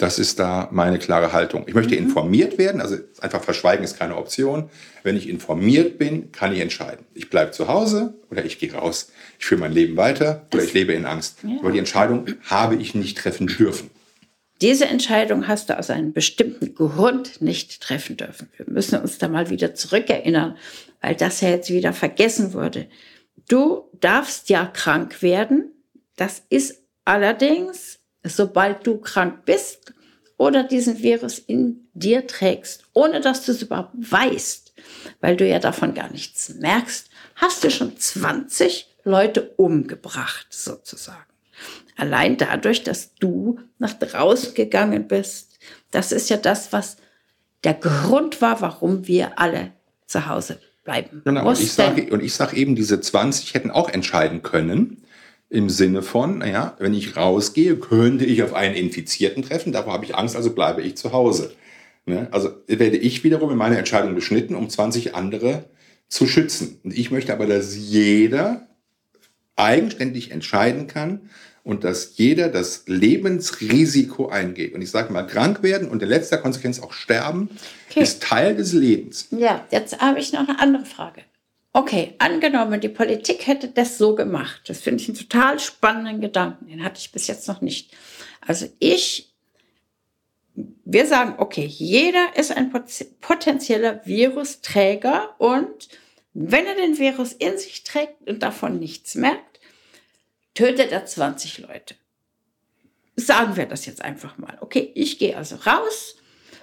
Das 0.00 0.18
ist 0.18 0.38
da 0.38 0.68
meine 0.72 0.98
klare 0.98 1.34
Haltung. 1.34 1.64
Ich 1.66 1.74
möchte 1.74 1.94
mhm. 1.94 2.06
informiert 2.06 2.56
werden, 2.56 2.80
also 2.80 2.96
einfach 3.20 3.42
verschweigen 3.42 3.84
ist 3.84 3.98
keine 3.98 4.16
Option. 4.16 4.70
Wenn 5.02 5.14
ich 5.14 5.28
informiert 5.28 5.98
bin, 5.98 6.32
kann 6.32 6.54
ich 6.54 6.60
entscheiden. 6.60 7.04
Ich 7.12 7.28
bleibe 7.28 7.50
zu 7.50 7.68
Hause 7.68 8.14
oder 8.30 8.42
ich 8.44 8.58
gehe 8.58 8.72
raus. 8.72 9.12
Ich 9.38 9.44
führe 9.44 9.60
mein 9.60 9.72
Leben 9.72 9.98
weiter 9.98 10.46
oder 10.54 10.62
ich 10.62 10.72
lebe 10.72 10.94
in 10.94 11.04
Angst. 11.04 11.40
Ja. 11.42 11.58
Aber 11.58 11.72
die 11.72 11.78
Entscheidung 11.78 12.26
habe 12.44 12.76
ich 12.76 12.94
nicht 12.94 13.18
treffen 13.18 13.46
dürfen. 13.46 13.90
Diese 14.60 14.86
Entscheidung 14.86 15.48
hast 15.48 15.70
du 15.70 15.78
aus 15.78 15.90
einem 15.90 16.12
bestimmten 16.12 16.74
Grund 16.74 17.40
nicht 17.40 17.80
treffen 17.80 18.16
dürfen. 18.16 18.50
Wir 18.56 18.66
müssen 18.68 19.00
uns 19.00 19.18
da 19.18 19.28
mal 19.28 19.48
wieder 19.48 19.74
zurückerinnern, 19.74 20.56
weil 21.00 21.14
das 21.14 21.40
ja 21.40 21.48
jetzt 21.48 21.70
wieder 21.70 21.92
vergessen 21.92 22.52
wurde. 22.52 22.88
Du 23.48 23.88
darfst 24.00 24.50
ja 24.50 24.66
krank 24.66 25.22
werden. 25.22 25.72
Das 26.16 26.42
ist 26.50 26.82
allerdings 27.04 28.00
sobald 28.24 28.86
du 28.86 28.98
krank 28.98 29.44
bist 29.44 29.94
oder 30.36 30.64
diesen 30.64 31.02
Virus 31.02 31.38
in 31.38 31.88
dir 31.92 32.26
trägst, 32.26 32.84
ohne 32.92 33.20
dass 33.20 33.44
du 33.44 33.52
es 33.52 33.62
überhaupt 33.62 33.94
weißt, 33.94 34.72
weil 35.20 35.36
du 35.36 35.46
ja 35.46 35.58
davon 35.58 35.94
gar 35.94 36.10
nichts 36.10 36.54
merkst, 36.54 37.10
hast 37.36 37.64
du 37.64 37.70
schon 37.70 37.96
20 37.96 38.96
Leute 39.04 39.50
umgebracht, 39.56 40.46
sozusagen. 40.50 41.29
Allein 41.96 42.36
dadurch, 42.36 42.82
dass 42.82 43.14
du 43.14 43.58
nach 43.78 43.94
draußen 43.94 44.54
gegangen 44.54 45.08
bist. 45.08 45.58
Das 45.90 46.12
ist 46.12 46.30
ja 46.30 46.36
das, 46.36 46.72
was 46.72 46.96
der 47.64 47.74
Grund 47.74 48.40
war, 48.40 48.60
warum 48.60 49.06
wir 49.06 49.38
alle 49.38 49.72
zu 50.06 50.26
Hause 50.26 50.60
bleiben. 50.84 51.22
Genau, 51.24 51.48
und 51.48 51.60
ich 51.60 51.72
sage 51.72 52.28
sag 52.28 52.54
eben, 52.54 52.74
diese 52.74 53.00
20 53.00 53.54
hätten 53.54 53.70
auch 53.70 53.88
entscheiden 53.88 54.42
können, 54.42 55.04
im 55.50 55.68
Sinne 55.68 56.02
von, 56.02 56.38
naja, 56.38 56.76
wenn 56.78 56.94
ich 56.94 57.16
rausgehe, 57.16 57.76
könnte 57.76 58.24
ich 58.24 58.42
auf 58.44 58.54
einen 58.54 58.76
Infizierten 58.76 59.42
treffen, 59.42 59.72
davor 59.72 59.92
habe 59.92 60.04
ich 60.04 60.14
Angst, 60.14 60.36
also 60.36 60.54
bleibe 60.54 60.80
ich 60.80 60.96
zu 60.96 61.12
Hause. 61.12 61.52
Ne? 62.06 62.28
Also 62.30 62.50
werde 62.68 62.96
ich 62.96 63.24
wiederum 63.24 63.50
in 63.50 63.56
meiner 63.56 63.76
Entscheidung 63.76 64.14
beschnitten, 64.14 64.54
um 64.54 64.70
20 64.70 65.16
andere 65.16 65.64
zu 66.08 66.26
schützen. 66.26 66.78
Und 66.84 66.96
ich 66.96 67.10
möchte 67.10 67.32
aber, 67.32 67.46
dass 67.46 67.76
jeder 67.76 68.68
eigenständig 69.56 70.30
entscheiden 70.30 70.86
kann 70.86 71.30
und 71.62 71.84
dass 71.84 72.16
jeder 72.16 72.48
das 72.48 72.84
Lebensrisiko 72.86 74.28
eingeht. 74.28 74.74
Und 74.74 74.82
ich 74.82 74.90
sage 74.90 75.12
mal, 75.12 75.22
krank 75.22 75.62
werden 75.62 75.88
und 75.88 76.02
in 76.02 76.08
letzter 76.08 76.38
Konsequenz 76.38 76.80
auch 76.80 76.92
sterben, 76.92 77.50
okay. 77.90 78.00
ist 78.00 78.22
Teil 78.22 78.56
des 78.56 78.72
Lebens. 78.72 79.28
Ja, 79.30 79.66
jetzt 79.70 80.00
habe 80.00 80.18
ich 80.18 80.32
noch 80.32 80.48
eine 80.48 80.58
andere 80.58 80.84
Frage. 80.84 81.22
Okay, 81.72 82.14
angenommen, 82.18 82.80
die 82.80 82.88
Politik 82.88 83.46
hätte 83.46 83.68
das 83.68 83.96
so 83.96 84.14
gemacht. 84.16 84.62
Das 84.66 84.80
finde 84.80 85.02
ich 85.02 85.08
einen 85.08 85.18
total 85.18 85.60
spannenden 85.60 86.20
Gedanken. 86.20 86.66
Den 86.66 86.82
hatte 86.82 86.98
ich 86.98 87.12
bis 87.12 87.28
jetzt 87.28 87.46
noch 87.46 87.60
nicht. 87.60 87.94
Also 88.40 88.66
ich, 88.80 89.32
wir 90.84 91.06
sagen, 91.06 91.34
okay, 91.38 91.64
jeder 91.64 92.36
ist 92.36 92.56
ein 92.56 92.72
potenzieller 93.20 94.00
Virusträger 94.04 95.34
und 95.38 95.88
wenn 96.32 96.66
er 96.66 96.74
den 96.74 96.98
Virus 96.98 97.32
in 97.32 97.58
sich 97.58 97.84
trägt 97.84 98.28
und 98.28 98.42
davon 98.42 98.78
nichts 98.78 99.14
merkt, 99.14 99.49
tötet 100.54 100.92
er 100.92 101.06
20 101.06 101.58
Leute. 101.58 101.94
Sagen 103.16 103.56
wir 103.56 103.66
das 103.66 103.86
jetzt 103.86 104.02
einfach 104.02 104.38
mal. 104.38 104.56
Okay, 104.60 104.90
ich 104.94 105.18
gehe 105.18 105.36
also 105.36 105.56
raus 105.56 106.16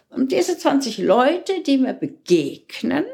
Und 0.10 0.32
diese 0.32 0.58
20 0.58 1.00
Leute, 1.00 1.62
die 1.64 1.78
mir 1.78 1.94
begegnen, 1.94 3.06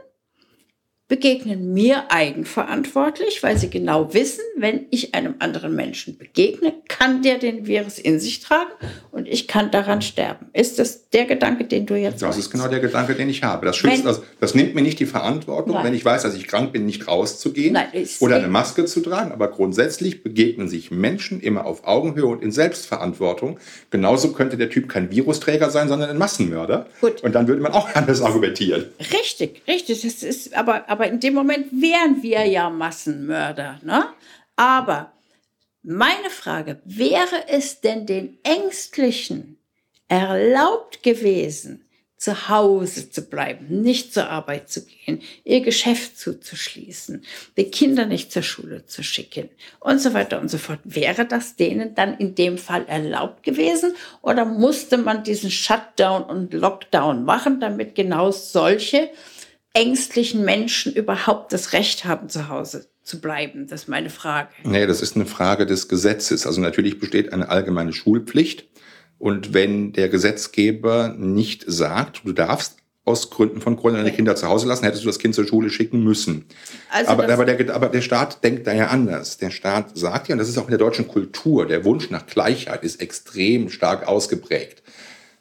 begegnen 1.09 1.73
mir 1.73 2.11
eigenverantwortlich, 2.11 3.43
weil 3.43 3.57
sie 3.57 3.69
genau 3.69 4.13
wissen, 4.13 4.41
wenn 4.55 4.85
ich 4.89 5.13
einem 5.13 5.35
anderen 5.39 5.75
Menschen 5.75 6.17
begegne, 6.17 6.73
kann 6.87 7.21
der 7.21 7.37
den 7.37 7.67
Virus 7.67 7.99
in 7.99 8.19
sich 8.19 8.39
tragen 8.39 8.71
und 9.11 9.27
ich 9.27 9.47
kann 9.47 9.69
daran 9.69 10.01
sterben. 10.01 10.47
Ist 10.53 10.79
das 10.79 11.09
der 11.09 11.25
Gedanke, 11.25 11.65
den 11.65 11.85
du 11.85 11.95
jetzt 11.95 12.15
Das 12.15 12.21
meinst? 12.21 12.39
ist 12.39 12.51
genau 12.51 12.67
der 12.67 12.79
Gedanke, 12.79 13.15
den 13.15 13.29
ich 13.29 13.43
habe. 13.43 13.65
Das, 13.65 13.75
schützt, 13.75 14.05
das, 14.05 14.21
das 14.39 14.55
nimmt 14.55 14.75
mir 14.75 14.81
nicht 14.81 14.99
die 14.99 15.05
Verantwortung, 15.05 15.73
Nein. 15.73 15.85
wenn 15.85 15.93
ich 15.93 16.05
weiß, 16.05 16.23
dass 16.23 16.35
ich 16.35 16.47
krank 16.47 16.71
bin, 16.71 16.85
nicht 16.85 17.07
rauszugehen 17.07 17.73
Nein, 17.73 17.87
oder 18.21 18.37
eine 18.37 18.47
Maske 18.47 18.85
zu 18.85 19.01
tragen. 19.01 19.31
Aber 19.33 19.49
grundsätzlich 19.49 20.23
begegnen 20.23 20.69
sich 20.69 20.89
Menschen 20.89 21.41
immer 21.41 21.65
auf 21.65 21.85
Augenhöhe 21.85 22.25
und 22.27 22.41
in 22.41 22.51
Selbstverantwortung. 22.51 23.59
Genauso 23.89 24.31
könnte 24.31 24.57
der 24.57 24.69
Typ 24.69 24.87
kein 24.89 25.11
Virusträger 25.11 25.69
sein, 25.69 25.89
sondern 25.89 26.09
ein 26.09 26.17
Massenmörder. 26.17 26.87
Gut. 27.01 27.23
Und 27.23 27.35
dann 27.35 27.47
würde 27.47 27.61
man 27.61 27.73
auch 27.73 27.89
anders 27.93 28.21
argumentieren. 28.21 28.85
Richtig, 28.99 29.61
richtig. 29.67 30.01
Das 30.01 30.23
ist 30.23 30.55
aber 30.55 30.89
aber 30.93 31.07
in 31.07 31.19
dem 31.19 31.33
Moment 31.33 31.71
wären 31.71 32.21
wir 32.21 32.45
ja 32.45 32.69
Massenmörder. 32.69 33.79
Ne? 33.81 34.05
Aber 34.55 35.11
meine 35.81 36.29
Frage, 36.29 36.79
wäre 36.85 37.47
es 37.47 37.81
denn 37.81 38.05
den 38.05 38.37
Ängstlichen 38.43 39.57
erlaubt 40.07 41.01
gewesen, 41.01 41.83
zu 42.15 42.47
Hause 42.47 43.09
zu 43.09 43.23
bleiben, 43.23 43.81
nicht 43.81 44.13
zur 44.13 44.29
Arbeit 44.29 44.69
zu 44.69 44.85
gehen, 44.85 45.23
ihr 45.43 45.61
Geschäft 45.61 46.19
zuzuschließen, 46.19 47.25
die 47.57 47.71
Kinder 47.71 48.05
nicht 48.05 48.31
zur 48.31 48.43
Schule 48.43 48.85
zu 48.85 49.01
schicken 49.01 49.49
und 49.79 49.99
so 49.99 50.13
weiter 50.13 50.39
und 50.39 50.49
so 50.49 50.59
fort. 50.59 50.79
Wäre 50.83 51.25
das 51.25 51.55
denen 51.55 51.95
dann 51.95 52.19
in 52.19 52.35
dem 52.35 52.59
Fall 52.59 52.85
erlaubt 52.87 53.41
gewesen 53.41 53.95
oder 54.21 54.45
musste 54.45 54.99
man 54.99 55.23
diesen 55.23 55.49
Shutdown 55.49 56.21
und 56.21 56.53
Lockdown 56.53 57.25
machen, 57.25 57.59
damit 57.59 57.95
genau 57.95 58.29
solche 58.29 59.09
ängstlichen 59.73 60.45
Menschen 60.45 60.93
überhaupt 60.93 61.51
das 61.51 61.73
Recht 61.73 62.05
haben, 62.05 62.29
zu 62.29 62.47
Hause 62.47 62.87
zu 63.01 63.19
bleiben? 63.19 63.67
Das 63.67 63.83
ist 63.83 63.87
meine 63.87 64.09
Frage. 64.09 64.49
Nee, 64.63 64.85
das 64.85 65.01
ist 65.01 65.15
eine 65.15 65.25
Frage 65.25 65.65
des 65.65 65.87
Gesetzes. 65.87 66.47
Also 66.47 66.61
natürlich 66.61 66.99
besteht 66.99 67.33
eine 67.33 67.49
allgemeine 67.49 67.93
Schulpflicht. 67.93 68.67
Und 69.19 69.53
wenn 69.53 69.93
der 69.93 70.09
Gesetzgeber 70.09 71.15
nicht 71.17 71.63
sagt, 71.67 72.21
du 72.25 72.33
darfst 72.33 72.77
aus 73.05 73.29
Gründen 73.29 73.59
von 73.61 73.75
Corona 73.75 73.97
deine 73.97 74.11
Kinder 74.11 74.35
zu 74.35 74.47
Hause 74.47 74.67
lassen, 74.67 74.85
hättest 74.85 75.03
du 75.03 75.07
das 75.07 75.19
Kind 75.19 75.35
zur 75.35 75.45
Schule 75.45 75.69
schicken 75.69 76.03
müssen. 76.03 76.45
Also 76.89 77.11
aber, 77.11 77.27
aber, 77.27 77.45
der, 77.45 77.75
aber 77.75 77.89
der 77.89 78.01
Staat 78.01 78.43
denkt 78.43 78.65
da 78.65 78.73
ja 78.73 78.87
anders. 78.87 79.37
Der 79.37 79.51
Staat 79.51 79.97
sagt 79.97 80.29
ja, 80.29 80.35
und 80.35 80.39
das 80.39 80.47
ist 80.47 80.57
auch 80.57 80.65
in 80.65 80.69
der 80.69 80.77
deutschen 80.77 81.07
Kultur, 81.07 81.67
der 81.67 81.83
Wunsch 81.83 82.09
nach 82.09 82.25
Gleichheit 82.25 82.83
ist 82.83 83.01
extrem 83.01 83.69
stark 83.69 84.07
ausgeprägt. 84.07 84.83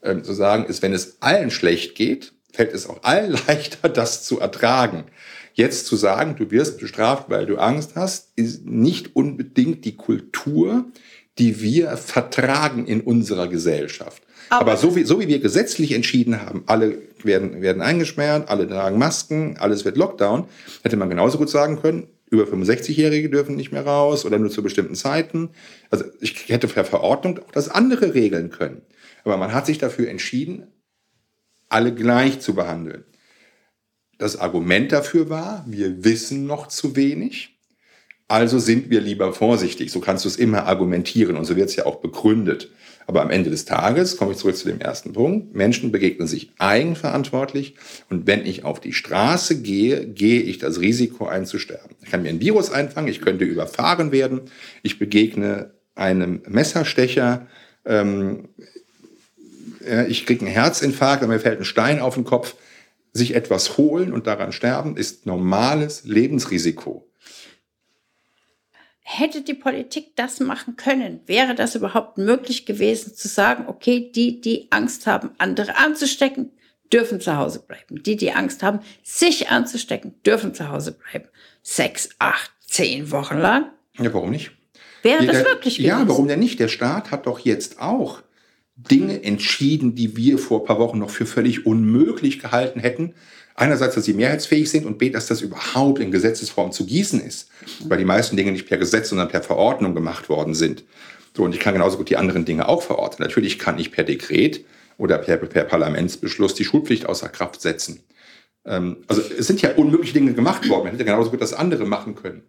Ähm, 0.03 0.25
zu 0.25 0.33
sagen 0.33 0.65
ist, 0.65 0.83
wenn 0.83 0.93
es 0.93 1.19
allen 1.21 1.53
schlecht 1.53 1.95
geht, 1.95 2.33
fällt 2.53 2.73
es 2.73 2.89
auch 2.89 3.03
allen 3.03 3.33
leichter, 3.47 3.89
das 3.89 4.25
zu 4.25 4.41
ertragen. 4.41 5.05
Jetzt 5.55 5.87
zu 5.87 5.97
sagen, 5.97 6.37
du 6.37 6.51
wirst 6.51 6.79
bestraft, 6.79 7.29
weil 7.29 7.47
du 7.47 7.59
Angst 7.59 7.93
hast, 7.95 8.33
ist 8.37 8.65
nicht 8.65 9.15
unbedingt 9.17 9.85
die 9.85 9.97
Kultur, 9.97 10.87
die 11.39 11.61
wir 11.61 11.97
vertragen 11.97 12.87
in 12.87 13.01
unserer 13.01 13.49
Gesellschaft. 13.49 14.23
Aber, 14.49 14.73
Aber 14.73 14.77
so, 14.77 14.97
wie, 14.97 15.05
so 15.05 15.21
wie 15.21 15.29
wir 15.29 15.41
gesetzlich 15.41 15.93
entschieden 15.93 16.43
haben, 16.43 16.65
alle 16.67 16.99
werden, 17.23 17.63
werden 17.63 17.81
eingesperrt, 17.81 18.49
alle 18.51 18.69
tragen 18.69 18.99
Masken, 18.99 19.57
alles 19.59 19.85
wird 19.85 19.97
Lockdown, 19.97 20.47
hätte 20.83 20.97
man 20.97 21.09
genauso 21.09 21.39
gut 21.39 21.49
sagen 21.49 21.81
können, 21.81 22.09
über 22.31 22.45
65-Jährige 22.45 23.29
dürfen 23.29 23.57
nicht 23.57 23.73
mehr 23.73 23.85
raus 23.85 24.25
oder 24.25 24.39
nur 24.39 24.51
zu 24.51 24.63
bestimmten 24.63 24.95
Zeiten. 24.95 25.51
Also 25.91 26.07
ich 26.21 26.49
hätte 26.49 26.67
per 26.67 26.85
Verordnung 26.85 27.39
auch 27.39 27.53
das 27.53 27.69
andere 27.69 28.15
regeln 28.15 28.51
können. 28.51 28.83
Aber 29.25 29.37
man 29.37 29.53
hat 29.53 29.67
sich 29.67 29.79
dafür 29.79 30.09
entschieden, 30.09 30.67
alle 31.73 31.95
gleich 31.95 32.41
zu 32.41 32.55
behandeln. 32.55 33.05
Das 34.19 34.37
Argument 34.37 34.93
dafür 34.93 35.31
war, 35.31 35.65
wir 35.67 36.05
wissen 36.05 36.47
noch 36.47 36.69
zu 36.69 36.95
wenig, 36.95 37.59
also 38.29 38.59
sind 38.59 38.89
wir 38.89 39.01
lieber 39.01 39.35
vorsichtig. 39.35 39.93
So 39.93 40.01
kannst 40.01 40.25
du 40.25 40.29
es 40.29 40.37
immer 40.37 40.67
argumentieren 40.67 41.37
und 41.37 41.45
so 41.45 41.55
wird 41.57 41.69
es 41.69 41.77
ja 41.77 41.85
auch 41.85 41.97
begründet. 41.97 42.71
Aber 43.07 43.21
am 43.21 43.31
Ende 43.31 43.51
des 43.51 43.65
Tages 43.65 44.17
komme 44.17 44.33
ich 44.33 44.39
zurück 44.39 44.57
zu 44.57 44.69
dem 44.69 44.81
ersten 44.81 45.13
Punkt. 45.13 45.55
Menschen 45.55 45.93
begegnen 45.93 46.29
sich 46.29 46.53
eigenverantwortlich 46.59 47.75
und 48.09 48.27
wenn 48.27 48.47
ich 48.47 48.65
auf 48.65 48.81
die 48.81 48.95
Straße 48.95 49.61
gehe, 49.61 50.07
gehe 50.07 50.41
ich 50.41 50.59
das 50.59 50.81
Risiko 50.81 51.27
einzusterben. 51.27 51.97
Ich 52.03 52.11
kann 52.11 52.23
mir 52.23 52.31
ein 52.31 52.41
Virus 52.41 52.71
einfangen, 52.71 53.09
ich 53.09 53.21
könnte 53.21 53.45
überfahren 53.45 54.13
werden, 54.13 54.43
ich 54.83 54.99
begegne 54.99 55.73
einem 55.95 56.43
Messerstecher, 56.49 57.49
ähm, 57.85 58.49
ich 60.09 60.27
kriege 60.27 60.45
einen 60.45 60.53
Herzinfarkt, 60.53 61.27
mir 61.27 61.41
fällt 61.41 61.61
ein 61.61 61.65
Stein 61.65 62.01
auf 62.01 62.15
den 62.15 62.25
Kopf. 62.25 62.55
Sich 63.15 63.35
etwas 63.35 63.77
holen 63.77 64.13
und 64.13 64.27
daran 64.27 64.53
sterben 64.53 64.97
ist 64.97 65.27
normales 65.27 66.05
Lebensrisiko. 66.05 67.07
Hätte 69.03 69.43
die 69.43 69.55
Politik 69.55 70.17
das 70.17 70.41
machen 70.41 70.77
können, 70.77 71.21
wäre 71.27 71.55
das 71.55 71.75
überhaupt 71.75 72.17
möglich 72.17 72.65
gewesen 72.65 73.15
zu 73.15 73.29
sagen, 73.29 73.65
okay, 73.67 74.11
die, 74.15 74.41
die 74.41 74.69
Angst 74.71 75.07
haben, 75.07 75.33
andere 75.37 75.77
anzustecken, 75.77 76.53
dürfen 76.91 77.21
zu 77.21 77.37
Hause 77.37 77.63
bleiben. 77.67 78.03
Die, 78.03 78.17
die 78.17 78.33
Angst 78.33 78.63
haben, 78.63 78.81
sich 79.03 79.51
anzustecken, 79.51 80.15
dürfen 80.25 80.55
zu 80.55 80.71
Hause 80.71 80.93
bleiben. 80.93 81.29
Sechs, 81.63 82.11
acht, 82.19 82.51
zehn 82.67 83.11
Wochen 83.11 83.37
lang. 83.39 83.67
Ja, 83.99 84.15
warum 84.15 84.31
nicht? 84.31 84.53
Wäre 85.03 85.27
das 85.27 85.45
wirklich 85.45 85.77
gewesen? 85.77 85.89
Ja, 85.89 86.09
warum 86.09 86.29
denn 86.29 86.41
nicht? 86.41 86.61
Der 86.61 86.69
Staat 86.69 87.11
hat 87.11 87.27
doch 87.27 87.41
jetzt 87.41 87.81
auch 87.81 88.23
Dinge 88.91 89.23
entschieden, 89.23 89.95
die 89.95 90.17
wir 90.17 90.39
vor 90.39 90.61
ein 90.61 90.67
paar 90.67 90.79
Wochen 90.79 90.99
noch 90.99 91.11
für 91.11 91.27
völlig 91.27 91.67
unmöglich 91.67 92.41
gehalten 92.41 92.81
hätten. 92.81 93.15
Einerseits, 93.55 93.95
dass 93.95 94.05
sie 94.05 94.15
mehrheitsfähig 94.15 94.71
sind 94.71 94.87
und 94.87 94.99
B, 94.99 95.11
dass 95.11 95.27
das 95.27 95.43
überhaupt 95.43 96.01
in 96.01 96.11
Gesetzesform 96.11 96.73
zu 96.73 96.87
gießen 96.87 97.21
ist, 97.21 97.49
weil 97.85 97.99
die 97.99 98.05
meisten 98.05 98.37
Dinge 98.37 98.53
nicht 98.53 98.67
per 98.67 98.79
Gesetz, 98.79 99.11
sondern 99.11 99.29
per 99.29 99.43
Verordnung 99.43 99.95
gemacht 99.95 100.29
worden 100.29 100.55
sind. 100.55 100.85
So, 101.37 101.45
und 101.45 101.55
ich 101.55 101.61
kann 101.61 101.75
genauso 101.75 101.99
gut 101.99 102.11
die 102.11 102.17
anderen 102.17 102.45
Dinge 102.45 102.69
auch 102.69 102.83
verorten. 102.83 103.23
Natürlich 103.23 103.59
kann 103.59 103.79
ich 103.79 103.93
per 103.93 104.05
Dekret 104.05 104.65
oder 104.99 105.19
per, 105.19 105.37
per 105.37 105.65
Parlamentsbeschluss 105.65 106.55
die 106.55 106.65
Schulpflicht 106.65 107.07
außer 107.07 107.29
Kraft 107.29 107.61
setzen. 107.61 108.01
Ähm, 108.65 108.99
also 109.09 109.21
es 109.21 109.47
sind 109.47 109.61
ja 109.63 109.75
unmögliche 109.75 110.15
Dinge 110.15 110.35
gemacht 110.35 110.69
worden. 110.69 110.85
Man 110.85 110.93
hätte 110.93 111.05
genauso 111.05 111.31
gut 111.31 111.41
das 111.41 111.55
andere 111.55 111.85
machen 111.85 112.15
können. 112.15 112.43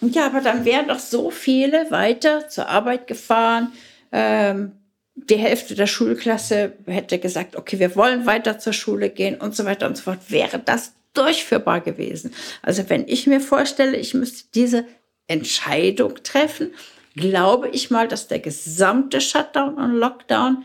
Ja, 0.00 0.26
aber 0.26 0.40
dann 0.40 0.64
wären 0.64 0.88
doch 0.88 0.98
so 0.98 1.30
viele 1.30 1.90
weiter 1.90 2.48
zur 2.48 2.68
Arbeit 2.68 3.06
gefahren, 3.06 3.72
ähm, 4.12 4.72
die 5.16 5.36
Hälfte 5.36 5.74
der 5.74 5.86
Schulklasse 5.86 6.74
hätte 6.86 7.18
gesagt, 7.18 7.56
okay, 7.56 7.78
wir 7.78 7.96
wollen 7.96 8.26
weiter 8.26 8.58
zur 8.58 8.74
Schule 8.74 9.10
gehen 9.10 9.36
und 9.36 9.56
so 9.56 9.64
weiter 9.64 9.86
und 9.86 9.96
so 9.96 10.04
fort, 10.04 10.18
wäre 10.28 10.58
das 10.58 10.92
durchführbar 11.14 11.80
gewesen. 11.80 12.32
Also 12.62 12.88
wenn 12.88 13.08
ich 13.08 13.26
mir 13.26 13.40
vorstelle, 13.40 13.96
ich 13.96 14.12
müsste 14.12 14.44
diese 14.54 14.86
Entscheidung 15.26 16.22
treffen, 16.22 16.72
glaube 17.14 17.68
ich 17.70 17.90
mal, 17.90 18.06
dass 18.06 18.28
der 18.28 18.40
gesamte 18.40 19.22
Shutdown 19.22 19.74
und 19.74 19.94
Lockdown 19.94 20.64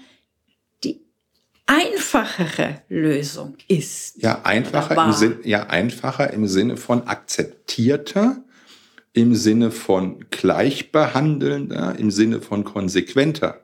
die 0.84 1.00
einfachere 1.66 2.82
Lösung 2.90 3.56
ist. 3.70 4.22
Ja, 4.22 4.42
einfacher, 4.44 5.06
im, 5.06 5.14
Sinn, 5.14 5.40
ja, 5.44 5.68
einfacher 5.68 6.32
im 6.32 6.46
Sinne 6.46 6.76
von 6.76 7.08
akzeptierter, 7.08 8.44
im 9.14 9.34
Sinne 9.34 9.72
von 9.72 10.26
gleichbehandelnder, 10.30 11.96
im 11.98 12.12
Sinne 12.12 12.42
von 12.42 12.66
konsequenter. 12.66 13.62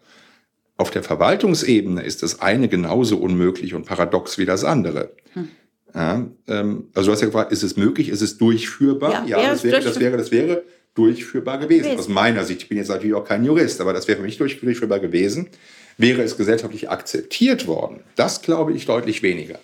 Auf 0.77 0.91
der 0.91 1.03
Verwaltungsebene 1.03 2.03
ist 2.03 2.22
das 2.24 2.39
eine 2.39 2.67
genauso 2.67 3.17
unmöglich 3.17 3.74
und 3.74 3.86
paradox 3.86 4.38
wie 4.38 4.46
das 4.46 4.63
andere. 4.63 5.12
Hm. 5.34 5.50
Ja, 5.96 6.27
ähm, 6.48 6.89
also 6.93 7.07
du 7.07 7.13
hast 7.13 7.22
ja 7.22 7.27
gefragt, 7.27 7.51
ist 7.51 7.63
es 7.63 7.77
möglich, 7.77 8.10
ist 8.10 8.22
es 8.22 8.38
durchführbar? 8.38 9.25
Ja, 9.27 9.41
ja 9.41 9.50
das, 9.51 9.63
wäre, 9.63 9.81
das, 9.81 10.00
wäre, 10.00 10.17
das 10.17 10.31
wäre 10.31 10.63
durchführbar 10.93 11.57
gewesen. 11.57 11.84
gewesen. 11.84 12.00
Aus 12.00 12.07
meiner 12.07 12.43
Sicht, 12.43 12.63
ich 12.63 12.69
bin 12.69 12.77
jetzt 12.77 12.89
natürlich 12.89 13.15
auch 13.15 13.25
kein 13.25 13.43
Jurist, 13.43 13.81
aber 13.81 13.93
das 13.93 14.07
wäre 14.07 14.17
für 14.17 14.24
mich 14.24 14.38
durchführbar 14.38 15.00
gewesen. 15.00 15.50
Wäre 15.98 16.22
es 16.22 16.38
gesellschaftlich 16.38 16.89
akzeptiert 16.91 17.65
worden? 17.65 18.01
Das 18.15 18.43
glaube 18.43 18.74
ich 18.74 18.86
deutlich 18.86 19.24
weniger. 19.24 19.60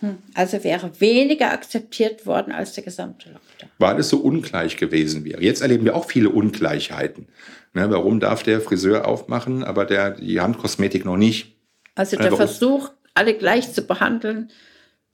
Mhm. 0.00 0.18
Also 0.34 0.64
wäre 0.64 0.90
weniger 0.98 1.52
akzeptiert 1.52 2.26
worden 2.26 2.52
als 2.52 2.72
der 2.72 2.82
gesamte 2.82 3.28
Lockdown. 3.28 3.70
Weil 3.78 4.00
es 4.00 4.08
so 4.08 4.18
ungleich 4.18 4.76
gewesen 4.76 5.24
wäre. 5.24 5.42
Jetzt 5.42 5.62
erleben 5.62 5.84
wir 5.84 5.94
auch 5.94 6.06
viele 6.06 6.30
Ungleichheiten. 6.30 7.28
Ne, 7.76 7.90
warum 7.90 8.20
darf 8.20 8.42
der 8.42 8.62
Friseur 8.62 9.06
aufmachen, 9.06 9.62
aber 9.62 9.84
der, 9.84 10.12
die 10.12 10.40
Handkosmetik 10.40 11.04
noch 11.04 11.18
nicht? 11.18 11.58
Also 11.94 12.16
der 12.16 12.32
warum? 12.32 12.38
Versuch, 12.38 12.90
alle 13.12 13.34
gleich 13.34 13.70
zu 13.74 13.82
behandeln, 13.82 14.50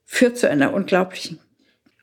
führt 0.05 0.39
zu 0.39 0.49
einer 0.49 0.73
unglaublichen 0.73 1.41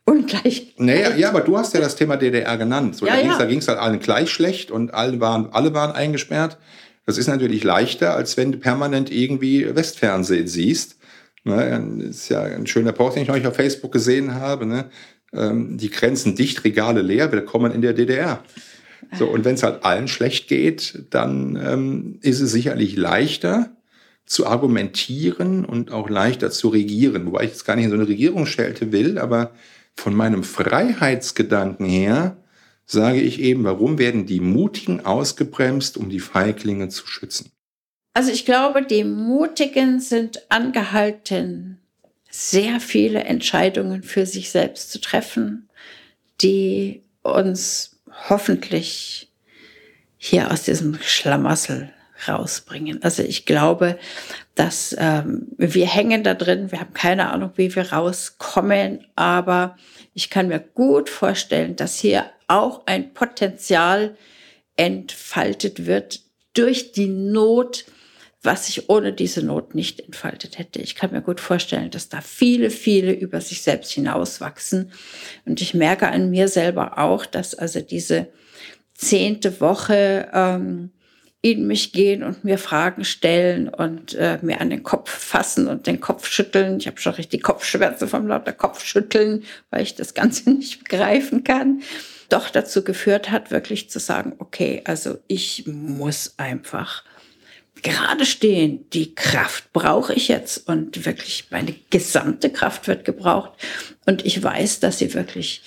Ungleich. 0.04 0.74
Naja, 0.76 1.16
ja, 1.16 1.30
aber 1.30 1.42
du 1.42 1.58
hast 1.58 1.74
ja 1.74 1.80
das 1.80 1.96
Thema 1.96 2.18
DDR 2.18 2.58
genannt. 2.58 2.98
So, 2.98 3.08
ja, 3.08 3.38
da 3.38 3.46
ging 3.46 3.60
es 3.60 3.68
ja. 3.68 3.74
halt 3.74 3.82
allen 3.82 4.00
gleich 4.00 4.32
schlecht 4.32 4.70
und 4.70 4.94
alle 4.94 5.22
waren, 5.22 5.48
alle 5.54 5.74
waren 5.74 5.94
eingesperrt. 5.94 6.58
Das 7.06 7.18
ist 7.18 7.28
natürlich 7.28 7.64
leichter, 7.64 8.18
als 8.18 8.36
wenn 8.36 8.52
du 8.52 8.58
permanent 8.58 9.14
irgendwie 9.14 9.74
Westfernsehen 9.74 10.48
siehst. 10.48 10.98
Ne, 11.46 12.04
ist 12.10 12.28
ja 12.28 12.42
ein 12.42 12.68
schöner 12.68 12.92
Post, 12.92 13.16
den 13.16 13.24
ich 13.24 13.32
euch 13.32 13.48
auf 13.48 13.56
Facebook 13.56 13.94
gesehen 13.94 14.36
habe. 14.36 14.66
Ne? 14.66 14.90
Ähm, 15.32 15.78
die 15.78 15.90
Grenzen 15.90 16.36
dicht, 16.36 16.66
Regale 16.66 17.02
leer, 17.02 17.32
willkommen 17.32 17.72
in 17.72 17.82
der 17.82 17.94
DDR. 17.94 18.44
So, 19.18 19.28
und 19.28 19.46
wenn 19.46 19.56
es 19.56 19.64
halt 19.64 19.84
allen 19.84 20.08
schlecht 20.08 20.48
geht, 20.48 21.06
dann 21.10 21.56
ähm, 21.56 22.20
ist 22.22 22.42
es 22.42 22.52
sicherlich 22.52 22.96
leichter 22.96 23.72
zu 24.26 24.46
argumentieren 24.46 25.66
und 25.66 25.92
auch 25.92 26.10
leichter 26.10 26.52
zu 26.52 26.70
regieren. 26.70 27.26
Wobei 27.26 27.46
ich 27.46 27.52
jetzt 27.52 27.66
gar 27.66 27.76
nicht 27.76 27.86
in 27.86 27.92
so 27.92 27.96
eine 27.96 28.08
Regierungsschelte 28.08 28.92
will, 28.92 29.18
aber 29.18 29.52
von 29.96 30.14
meinem 30.14 30.44
Freiheitsgedanken 30.44 31.86
her 31.86 32.38
sage 32.86 33.22
ich 33.22 33.40
eben, 33.40 33.64
warum 33.64 33.98
werden 33.98 34.26
die 34.26 34.40
Mutigen 34.40 35.06
ausgebremst, 35.06 35.98
um 35.98 36.10
die 36.10 36.20
Feiglinge 36.20 36.90
zu 36.90 37.08
schützen? 37.08 37.52
Also 38.14 38.32
ich 38.32 38.46
glaube, 38.46 38.84
die 38.84 39.04
Mutigen 39.04 40.00
sind 40.00 40.52
angehalten, 40.52 41.80
sehr 42.30 42.80
viele 42.80 43.24
Entscheidungen 43.24 44.04
für 44.04 44.26
sich 44.26 44.50
selbst 44.50 44.92
zu 44.92 45.00
treffen, 45.00 45.70
die 46.42 47.04
uns 47.22 47.99
hoffentlich 48.28 49.32
hier 50.18 50.52
aus 50.52 50.64
diesem 50.64 51.00
Schlamassel 51.02 51.94
rausbringen. 52.28 53.02
Also 53.04 53.24
ich 53.24 53.46
glaube, 53.46 53.98
dass 54.56 54.96
ähm, 55.00 55.48
wir 55.58 55.88
hängen 55.88 56.24
da 56.24 56.34
drin, 56.34 56.72
wir 56.72 56.82
haben 56.82 56.94
keine 56.94 57.32
Ahnung, 57.32 57.52
wie 57.56 57.74
wir 57.74 57.94
rauskommen, 57.94 59.08
aber 59.16 59.78
ich 60.14 60.30
kann 60.30 60.50
mir 60.50 60.60
gut 60.60 61.10
vorstellen, 61.10 61.78
dass 61.78 61.98
hier 61.98 62.26
auch 62.48 62.86
ein 62.88 63.14
Potenzial 63.14 64.18
entfaltet 64.76 65.86
wird 65.86 66.22
durch 66.54 66.92
die 66.92 67.08
Not, 67.08 67.86
was 68.42 68.68
sich 68.68 68.90
ohne 68.90 69.12
diese 69.12 69.44
Not 69.44 69.76
nicht 69.76 70.00
entfaltet 70.00 70.58
hätte. 70.58 70.80
Ich 70.80 70.96
kann 70.96 71.12
mir 71.12 71.22
gut 71.22 71.42
vorstellen, 71.42 71.92
dass 71.92 72.08
da 72.08 72.22
viele, 72.22 72.70
viele 72.70 73.12
über 73.12 73.42
sich 73.42 73.62
selbst 73.62 73.92
hinauswachsen. 73.92 74.92
Und 75.46 75.62
ich 75.62 75.74
merke 75.74 76.08
an 76.08 76.30
mir 76.30 76.48
selber 76.48 76.98
auch, 77.00 77.26
dass 77.26 77.54
also 77.54 77.82
diese 77.82 78.28
zehnte 78.94 79.60
Woche 79.60 80.30
ähm, 80.34 80.92
in 81.42 81.68
mich 81.68 81.94
gehen 81.94 82.24
und 82.24 82.44
mir 82.44 82.58
Fragen 82.58 83.06
stellen 83.06 83.70
und 83.70 84.14
äh, 84.16 84.40
mir 84.42 84.60
an 84.60 84.70
den 84.70 84.84
Kopf 84.84 85.10
fassen 85.10 85.68
und 85.68 85.88
den 85.88 86.02
Kopf 86.02 86.28
schütteln. 86.28 86.78
Ich 86.80 86.88
habe 86.88 87.00
schon 87.00 87.14
richtig 87.14 87.44
Kopfschmerzen 87.44 88.08
vom 88.08 88.28
lauter 88.28 88.54
Kopfschütteln, 88.54 89.44
weil 89.70 89.84
ich 89.84 89.96
das 89.96 90.14
Ganze 90.14 90.50
nicht 90.52 90.84
begreifen 90.84 91.44
kann. 91.44 91.82
Doch 92.30 92.50
dazu 92.50 92.84
geführt 92.84 93.32
hat, 93.32 93.52
wirklich 93.52 93.90
zu 93.90 94.00
sagen, 94.00 94.36
okay, 94.40 94.82
also 94.86 95.18
ich 95.28 95.66
muss 95.66 96.36
einfach 96.38 97.04
gerade 97.84 98.26
stehen. 98.26 98.90
Die 98.92 99.16
Kraft 99.16 99.72
brauche 99.74 100.14
ich 100.14 100.28
jetzt 100.28 100.68
und 100.68 101.06
wirklich 101.06 101.48
meine 101.52 101.76
gesamte 101.90 102.50
Kraft 102.50 102.88
wird 102.88 103.06
gebraucht. 103.06 103.52
Und 104.06 104.26
ich 104.26 104.42
weiß, 104.42 104.80
dass 104.80 105.00
sie 105.00 105.14
wirklich 105.14 105.64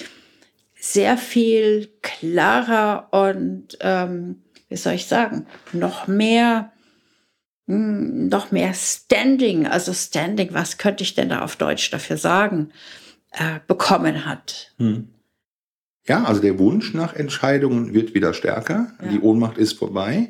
sehr 0.78 1.16
viel 1.16 1.88
klarer 2.02 3.08
und 3.12 3.78
ähm, 3.80 4.42
wie 4.68 4.76
soll 4.76 4.94
ich 4.94 5.06
sagen, 5.06 5.46
noch 5.72 6.08
mehr, 6.08 6.72
hm, 7.68 8.28
noch 8.28 8.50
mehr 8.50 8.74
Standing, 8.74 9.66
also 9.66 9.92
Standing, 9.92 10.48
was 10.52 10.78
könnte 10.78 11.04
ich 11.04 11.14
denn 11.14 11.28
da 11.28 11.42
auf 11.42 11.56
Deutsch 11.56 11.90
dafür 11.90 12.16
sagen, 12.16 12.72
äh, 13.32 13.60
bekommen 13.66 14.26
hat. 14.26 14.72
Hm. 14.78 15.08
Ja, 16.06 16.24
also 16.24 16.40
der 16.40 16.58
Wunsch 16.58 16.94
nach 16.94 17.14
Entscheidungen 17.14 17.94
wird 17.94 18.14
wieder 18.14 18.34
stärker. 18.34 18.92
Ja. 19.00 19.08
Die 19.08 19.20
Ohnmacht 19.20 19.58
ist 19.58 19.74
vorbei. 19.74 20.28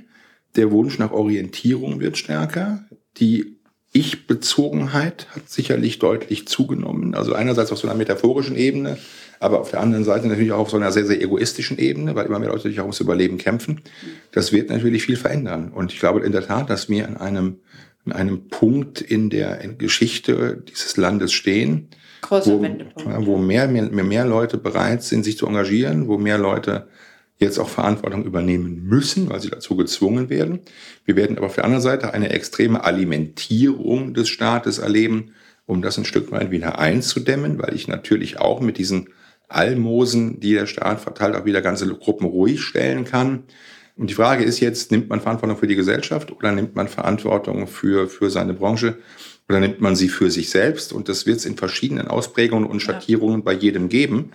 Der 0.56 0.70
Wunsch 0.70 0.98
nach 0.98 1.12
Orientierung 1.12 2.00
wird 2.00 2.18
stärker. 2.18 2.84
Die 3.16 3.58
Ich-Bezogenheit 3.92 5.26
hat 5.34 5.48
sicherlich 5.48 5.98
deutlich 5.98 6.46
zugenommen. 6.48 7.14
Also 7.14 7.34
einerseits 7.34 7.72
auf 7.72 7.78
so 7.78 7.88
einer 7.88 7.96
metaphorischen 7.96 8.56
Ebene, 8.56 8.98
aber 9.40 9.60
auf 9.60 9.70
der 9.70 9.80
anderen 9.80 10.04
Seite 10.04 10.28
natürlich 10.28 10.52
auch 10.52 10.60
auf 10.60 10.70
so 10.70 10.76
einer 10.76 10.92
sehr, 10.92 11.04
sehr 11.04 11.20
egoistischen 11.20 11.78
Ebene, 11.78 12.14
weil 12.14 12.26
immer 12.26 12.38
mehr 12.38 12.50
Leute 12.50 12.68
sich 12.68 12.78
auch 12.80 12.84
ums 12.84 13.00
Überleben 13.00 13.38
kämpfen. 13.38 13.80
Das 14.30 14.52
wird 14.52 14.70
natürlich 14.70 15.02
viel 15.02 15.16
verändern. 15.16 15.72
Und 15.72 15.92
ich 15.92 15.98
glaube 15.98 16.20
in 16.20 16.32
der 16.32 16.46
Tat, 16.46 16.70
dass 16.70 16.88
wir 16.88 17.08
an 17.08 17.16
einem, 17.16 17.60
an 18.04 18.12
einem 18.12 18.48
Punkt 18.48 19.00
in 19.00 19.30
der 19.30 19.56
Geschichte 19.78 20.62
dieses 20.68 20.96
Landes 20.96 21.32
stehen, 21.32 21.88
Großer 22.22 22.52
wo, 22.52 22.62
Wendepunkt. 22.62 23.26
wo 23.26 23.36
mehr, 23.36 23.68
mehr, 23.68 23.90
mehr 23.90 24.24
Leute 24.24 24.58
bereit 24.58 25.02
sind, 25.02 25.24
sich 25.24 25.36
zu 25.36 25.46
engagieren, 25.46 26.08
wo 26.08 26.18
mehr 26.18 26.38
Leute 26.38 26.88
jetzt 27.38 27.58
auch 27.58 27.68
Verantwortung 27.68 28.24
übernehmen 28.24 28.84
müssen, 28.84 29.28
weil 29.28 29.40
sie 29.40 29.50
dazu 29.50 29.76
gezwungen 29.76 30.28
werden. 30.30 30.60
Wir 31.04 31.16
werden 31.16 31.36
aber 31.36 31.46
auf 31.46 31.54
der 31.54 31.64
anderen 31.64 31.82
Seite 31.82 32.14
eine 32.14 32.30
extreme 32.30 32.84
Alimentierung 32.84 34.14
des 34.14 34.28
Staates 34.28 34.78
erleben, 34.78 35.32
um 35.66 35.82
das 35.82 35.98
ein 35.98 36.04
Stück 36.04 36.30
weit 36.30 36.50
wieder 36.50 36.78
einzudämmen, 36.78 37.58
weil 37.58 37.74
ich 37.74 37.88
natürlich 37.88 38.38
auch 38.38 38.60
mit 38.60 38.78
diesen 38.78 39.08
Almosen, 39.48 40.40
die 40.40 40.54
der 40.54 40.66
Staat 40.66 41.00
verteilt, 41.00 41.36
auch 41.36 41.44
wieder 41.44 41.62
ganze 41.62 41.86
Gruppen 41.88 42.26
ruhig 42.26 42.62
stellen 42.62 43.04
kann. 43.04 43.44
Und 43.96 44.08
die 44.08 44.14
Frage 44.14 44.44
ist 44.44 44.60
jetzt, 44.60 44.90
nimmt 44.90 45.10
man 45.10 45.20
Verantwortung 45.20 45.58
für 45.58 45.66
die 45.66 45.76
Gesellschaft 45.76 46.32
oder 46.32 46.52
nimmt 46.52 46.74
man 46.74 46.88
Verantwortung 46.88 47.66
für, 47.66 48.08
für 48.08 48.30
seine 48.30 48.54
Branche 48.54 48.98
oder 49.48 49.60
nimmt 49.60 49.80
man 49.80 49.96
sie 49.96 50.08
für 50.08 50.30
sich 50.30 50.48
selbst? 50.48 50.92
Und 50.92 51.08
das 51.08 51.26
wird 51.26 51.38
es 51.38 51.44
in 51.44 51.56
verschiedenen 51.56 52.08
Ausprägungen 52.08 52.68
und 52.68 52.80
Schattierungen 52.80 53.44
bei 53.44 53.52
jedem 53.52 53.90
geben. 53.90 54.32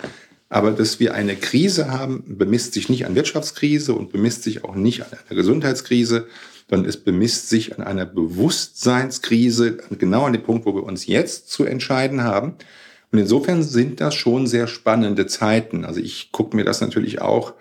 Aber 0.49 0.71
dass 0.71 0.99
wir 0.99 1.13
eine 1.13 1.35
Krise 1.35 1.91
haben, 1.91 2.23
bemisst 2.37 2.73
sich 2.73 2.89
nicht 2.89 3.05
an 3.05 3.15
Wirtschaftskrise 3.15 3.93
und 3.93 4.11
bemisst 4.11 4.43
sich 4.43 4.63
auch 4.63 4.75
nicht 4.75 5.01
an 5.01 5.09
einer 5.11 5.35
Gesundheitskrise, 5.35 6.27
sondern 6.69 6.89
es 6.89 6.97
bemisst 6.97 7.49
sich 7.49 7.77
an 7.77 7.85
einer 7.85 8.05
Bewusstseinskrise, 8.05 9.77
genau 9.97 10.23
an 10.23 10.33
dem 10.33 10.43
Punkt, 10.43 10.65
wo 10.65 10.75
wir 10.75 10.83
uns 10.83 11.05
jetzt 11.05 11.49
zu 11.49 11.65
entscheiden 11.65 12.23
haben. 12.23 12.55
Und 13.11 13.19
insofern 13.19 13.63
sind 13.63 14.01
das 14.01 14.15
schon 14.15 14.47
sehr 14.47 14.67
spannende 14.67 15.27
Zeiten. 15.27 15.85
Also 15.85 15.99
ich 15.99 16.31
gucke 16.31 16.55
mir 16.55 16.65
das 16.65 16.81
natürlich 16.81 17.21
auch 17.21 17.53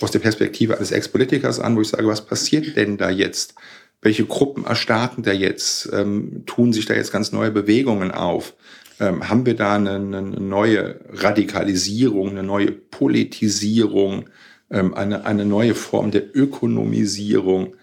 aus 0.00 0.10
der 0.10 0.18
Perspektive 0.20 0.76
eines 0.76 0.92
Ex-Politikers 0.92 1.60
an, 1.60 1.76
wo 1.76 1.80
ich 1.82 1.88
sage, 1.88 2.06
was 2.06 2.24
passiert 2.24 2.76
denn 2.76 2.96
da 2.96 3.10
jetzt? 3.10 3.54
Welche 4.00 4.24
Gruppen 4.24 4.64
erstarken 4.64 5.24
da 5.24 5.32
jetzt? 5.32 5.90
Ähm, 5.92 6.44
tun 6.46 6.72
sich 6.72 6.86
da 6.86 6.94
jetzt 6.94 7.12
ganz 7.12 7.32
neue 7.32 7.50
Bewegungen 7.50 8.12
auf? 8.12 8.54
Ähm, 9.00 9.28
haben 9.28 9.46
wir 9.46 9.54
da 9.54 9.76
eine, 9.76 9.94
eine, 9.94 10.22
neue 10.22 11.00
Radikalisierung, 11.10 12.30
eine 12.30 12.42
neue 12.42 12.72
Politisierung, 12.72 14.28
ähm, 14.70 14.94
eine, 14.94 15.24
eine 15.24 15.44
neue 15.44 15.74
Form 15.74 16.10
der 16.10 16.36
Ökonomisierung? 16.36 17.76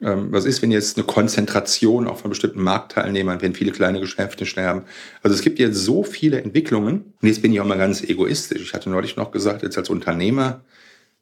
Ähm, 0.00 0.28
was 0.30 0.46
ist, 0.46 0.62
wenn 0.62 0.72
jetzt 0.72 0.96
eine 0.96 1.06
Konzentration 1.06 2.08
auch 2.08 2.18
von 2.18 2.30
bestimmten 2.30 2.62
Marktteilnehmern, 2.62 3.42
wenn 3.42 3.54
viele 3.54 3.72
kleine 3.72 4.00
Geschäfte 4.00 4.46
sterben? 4.46 4.84
Also 5.22 5.34
es 5.36 5.42
gibt 5.42 5.58
jetzt 5.58 5.76
so 5.76 6.02
viele 6.02 6.42
Entwicklungen. 6.42 7.12
Und 7.20 7.28
jetzt 7.28 7.42
bin 7.42 7.52
ich 7.52 7.60
auch 7.60 7.66
mal 7.66 7.78
ganz 7.78 8.02
egoistisch. 8.02 8.62
Ich 8.62 8.72
hatte 8.72 8.88
neulich 8.88 9.16
noch 9.16 9.30
gesagt, 9.30 9.62
jetzt 9.62 9.76
als 9.76 9.90
Unternehmer, 9.90 10.64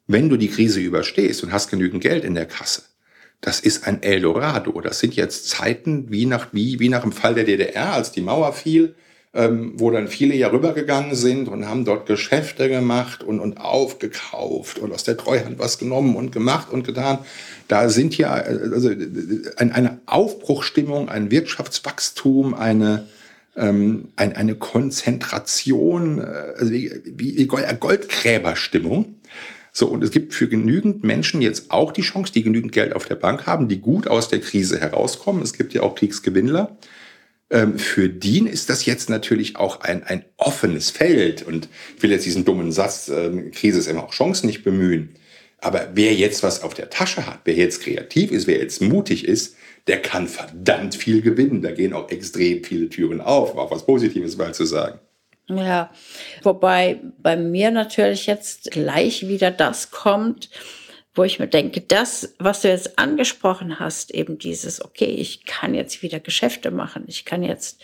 wenn 0.07 0.29
du 0.29 0.37
die 0.37 0.49
Krise 0.49 0.79
überstehst 0.79 1.43
und 1.43 1.51
hast 1.51 1.69
genügend 1.69 2.01
Geld 2.01 2.23
in 2.23 2.35
der 2.35 2.45
Kasse, 2.45 2.83
das 3.41 3.59
ist 3.59 3.85
ein 3.85 4.01
Eldorado. 4.01 4.79
Das 4.81 4.99
sind 4.99 5.15
jetzt 5.15 5.49
Zeiten 5.49 6.09
wie 6.09 6.25
nach, 6.25 6.47
wie, 6.51 6.79
wie 6.79 6.89
nach 6.89 7.01
dem 7.01 7.11
Fall 7.11 7.35
der 7.35 7.43
DDR, 7.43 7.93
als 7.93 8.11
die 8.11 8.21
Mauer 8.21 8.53
fiel 8.53 8.95
ähm, 9.33 9.73
wo 9.77 9.91
dann 9.91 10.09
viele 10.09 10.35
ja 10.35 10.49
rübergegangen 10.49 11.15
sind 11.15 11.47
und 11.47 11.67
haben 11.67 11.85
dort 11.85 12.05
Geschäfte 12.05 12.67
gemacht 12.67 13.23
und, 13.23 13.39
und 13.39 13.59
aufgekauft 13.59 14.77
und 14.77 14.91
aus 14.91 15.03
der 15.03 15.15
Treuhand 15.15 15.57
was 15.57 15.77
genommen 15.77 16.15
und 16.15 16.31
gemacht 16.31 16.71
und 16.71 16.85
getan. 16.85 17.19
Da 17.69 17.87
sind 17.87 18.17
ja 18.17 18.31
also 18.31 18.89
eine 19.57 19.99
Aufbruchstimmung, 20.05 21.07
ein 21.07 21.31
Wirtschaftswachstum, 21.31 22.53
eine, 22.53 23.07
ähm, 23.55 24.09
ein, 24.17 24.35
eine 24.35 24.55
Konzentration, 24.55 26.19
äh, 26.19 26.23
also 26.57 26.73
wie, 26.73 26.91
wie 27.05 27.47
Goldgräberstimmung. 27.47 29.15
So, 29.71 29.87
und 29.87 30.03
es 30.03 30.11
gibt 30.11 30.33
für 30.33 30.49
genügend 30.49 31.05
Menschen 31.05 31.41
jetzt 31.41 31.71
auch 31.71 31.93
die 31.93 32.01
Chance, 32.01 32.33
die 32.33 32.43
genügend 32.43 32.73
Geld 32.73 32.93
auf 32.93 33.05
der 33.05 33.15
Bank 33.15 33.47
haben, 33.47 33.69
die 33.69 33.79
gut 33.79 34.09
aus 34.09 34.27
der 34.27 34.41
Krise 34.41 34.81
herauskommen. 34.81 35.41
Es 35.41 35.53
gibt 35.53 35.73
ja 35.73 35.83
auch 35.83 35.95
Kriegsgewinnler. 35.95 36.75
Ähm, 37.51 37.77
für 37.77 38.07
die 38.07 38.47
ist 38.47 38.69
das 38.69 38.85
jetzt 38.85 39.09
natürlich 39.09 39.57
auch 39.57 39.81
ein, 39.81 40.03
ein 40.03 40.23
offenes 40.37 40.89
Feld. 40.89 41.43
Und 41.43 41.67
ich 41.97 42.01
will 42.01 42.11
jetzt 42.11 42.25
diesen 42.25 42.45
dummen 42.45 42.71
Satz, 42.71 43.09
äh, 43.09 43.29
Krise 43.51 43.79
ist 43.79 43.87
immer 43.87 44.05
auch 44.05 44.13
Chancen 44.13 44.47
nicht 44.47 44.63
bemühen. 44.63 45.15
Aber 45.59 45.89
wer 45.93 46.13
jetzt 46.13 46.41
was 46.41 46.63
auf 46.63 46.73
der 46.73 46.89
Tasche 46.89 47.27
hat, 47.27 47.41
wer 47.43 47.53
jetzt 47.53 47.83
kreativ 47.83 48.31
ist, 48.31 48.47
wer 48.47 48.57
jetzt 48.57 48.81
mutig 48.81 49.25
ist, 49.25 49.55
der 49.87 50.01
kann 50.01 50.27
verdammt 50.27 50.95
viel 50.95 51.21
gewinnen. 51.21 51.61
Da 51.61 51.71
gehen 51.71 51.93
auch 51.93 52.09
extrem 52.09 52.63
viele 52.63 52.89
Türen 52.89 53.21
auf, 53.21 53.53
um 53.53 53.59
auch 53.59 53.71
was 53.71 53.85
Positives 53.85 54.37
mal 54.37 54.53
zu 54.53 54.65
sagen. 54.65 54.99
Ja, 55.47 55.91
wobei 56.43 56.99
bei 57.17 57.35
mir 57.35 57.71
natürlich 57.71 58.25
jetzt 58.25 58.71
gleich 58.71 59.27
wieder 59.27 59.51
das 59.51 59.91
kommt, 59.91 60.49
wo 61.13 61.23
ich 61.23 61.39
mir 61.39 61.47
denke, 61.47 61.81
das, 61.81 62.33
was 62.39 62.61
du 62.61 62.69
jetzt 62.69 62.97
angesprochen 62.97 63.79
hast, 63.79 64.11
eben 64.11 64.37
dieses, 64.37 64.83
okay, 64.83 65.05
ich 65.05 65.45
kann 65.45 65.73
jetzt 65.73 66.01
wieder 66.01 66.19
Geschäfte 66.19 66.71
machen, 66.71 67.03
ich 67.07 67.25
kann 67.25 67.43
jetzt 67.43 67.81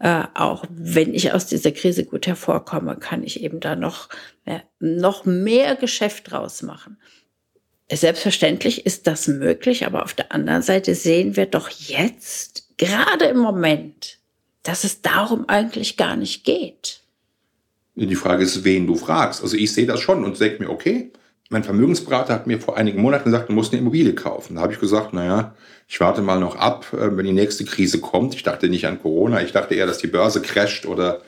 äh, 0.00 0.24
auch, 0.34 0.64
wenn 0.70 1.14
ich 1.14 1.32
aus 1.32 1.46
dieser 1.46 1.72
Krise 1.72 2.04
gut 2.04 2.26
hervorkomme, 2.26 2.96
kann 2.96 3.24
ich 3.24 3.42
eben 3.42 3.60
da 3.60 3.74
noch, 3.74 4.08
äh, 4.44 4.60
noch 4.80 5.24
mehr 5.24 5.76
Geschäft 5.76 6.30
draus 6.30 6.62
machen. 6.62 6.98
Selbstverständlich 7.90 8.84
ist 8.84 9.06
das 9.06 9.28
möglich, 9.28 9.86
aber 9.86 10.04
auf 10.04 10.12
der 10.12 10.30
anderen 10.32 10.60
Seite 10.60 10.94
sehen 10.94 11.36
wir 11.36 11.46
doch 11.46 11.70
jetzt, 11.70 12.68
gerade 12.76 13.24
im 13.24 13.38
Moment, 13.38 14.18
dass 14.62 14.84
es 14.84 15.00
darum 15.00 15.48
eigentlich 15.48 15.96
gar 15.96 16.16
nicht 16.16 16.44
geht. 16.44 17.00
Die 17.94 18.14
Frage 18.14 18.44
ist, 18.44 18.62
wen 18.62 18.86
du 18.86 18.94
fragst. 18.94 19.42
Also 19.42 19.56
ich 19.56 19.72
sehe 19.72 19.86
das 19.86 20.00
schon 20.00 20.22
und 20.22 20.38
denke 20.38 20.62
mir, 20.62 20.70
okay, 20.70 21.10
mein 21.50 21.64
Vermögensberater 21.64 22.34
hat 22.34 22.46
mir 22.46 22.60
vor 22.60 22.76
einigen 22.76 23.00
Monaten 23.00 23.24
gesagt, 23.24 23.48
du 23.48 23.52
musst 23.52 23.72
eine 23.72 23.80
Immobilie 23.80 24.14
kaufen. 24.14 24.56
Da 24.56 24.62
habe 24.62 24.72
ich 24.72 24.80
gesagt, 24.80 25.14
naja, 25.14 25.54
ich 25.86 25.98
warte 26.00 26.20
mal 26.20 26.38
noch 26.38 26.56
ab, 26.56 26.86
äh, 26.92 27.16
wenn 27.16 27.24
die 27.24 27.32
nächste 27.32 27.64
Krise 27.64 28.00
kommt. 28.00 28.34
Ich 28.34 28.42
dachte 28.42 28.68
nicht 28.68 28.86
an 28.86 29.00
Corona, 29.00 29.42
ich 29.42 29.52
dachte 29.52 29.74
eher, 29.74 29.86
dass 29.86 29.98
die 29.98 30.08
Börse 30.08 30.42
crasht 30.42 30.84
oder 30.84 31.22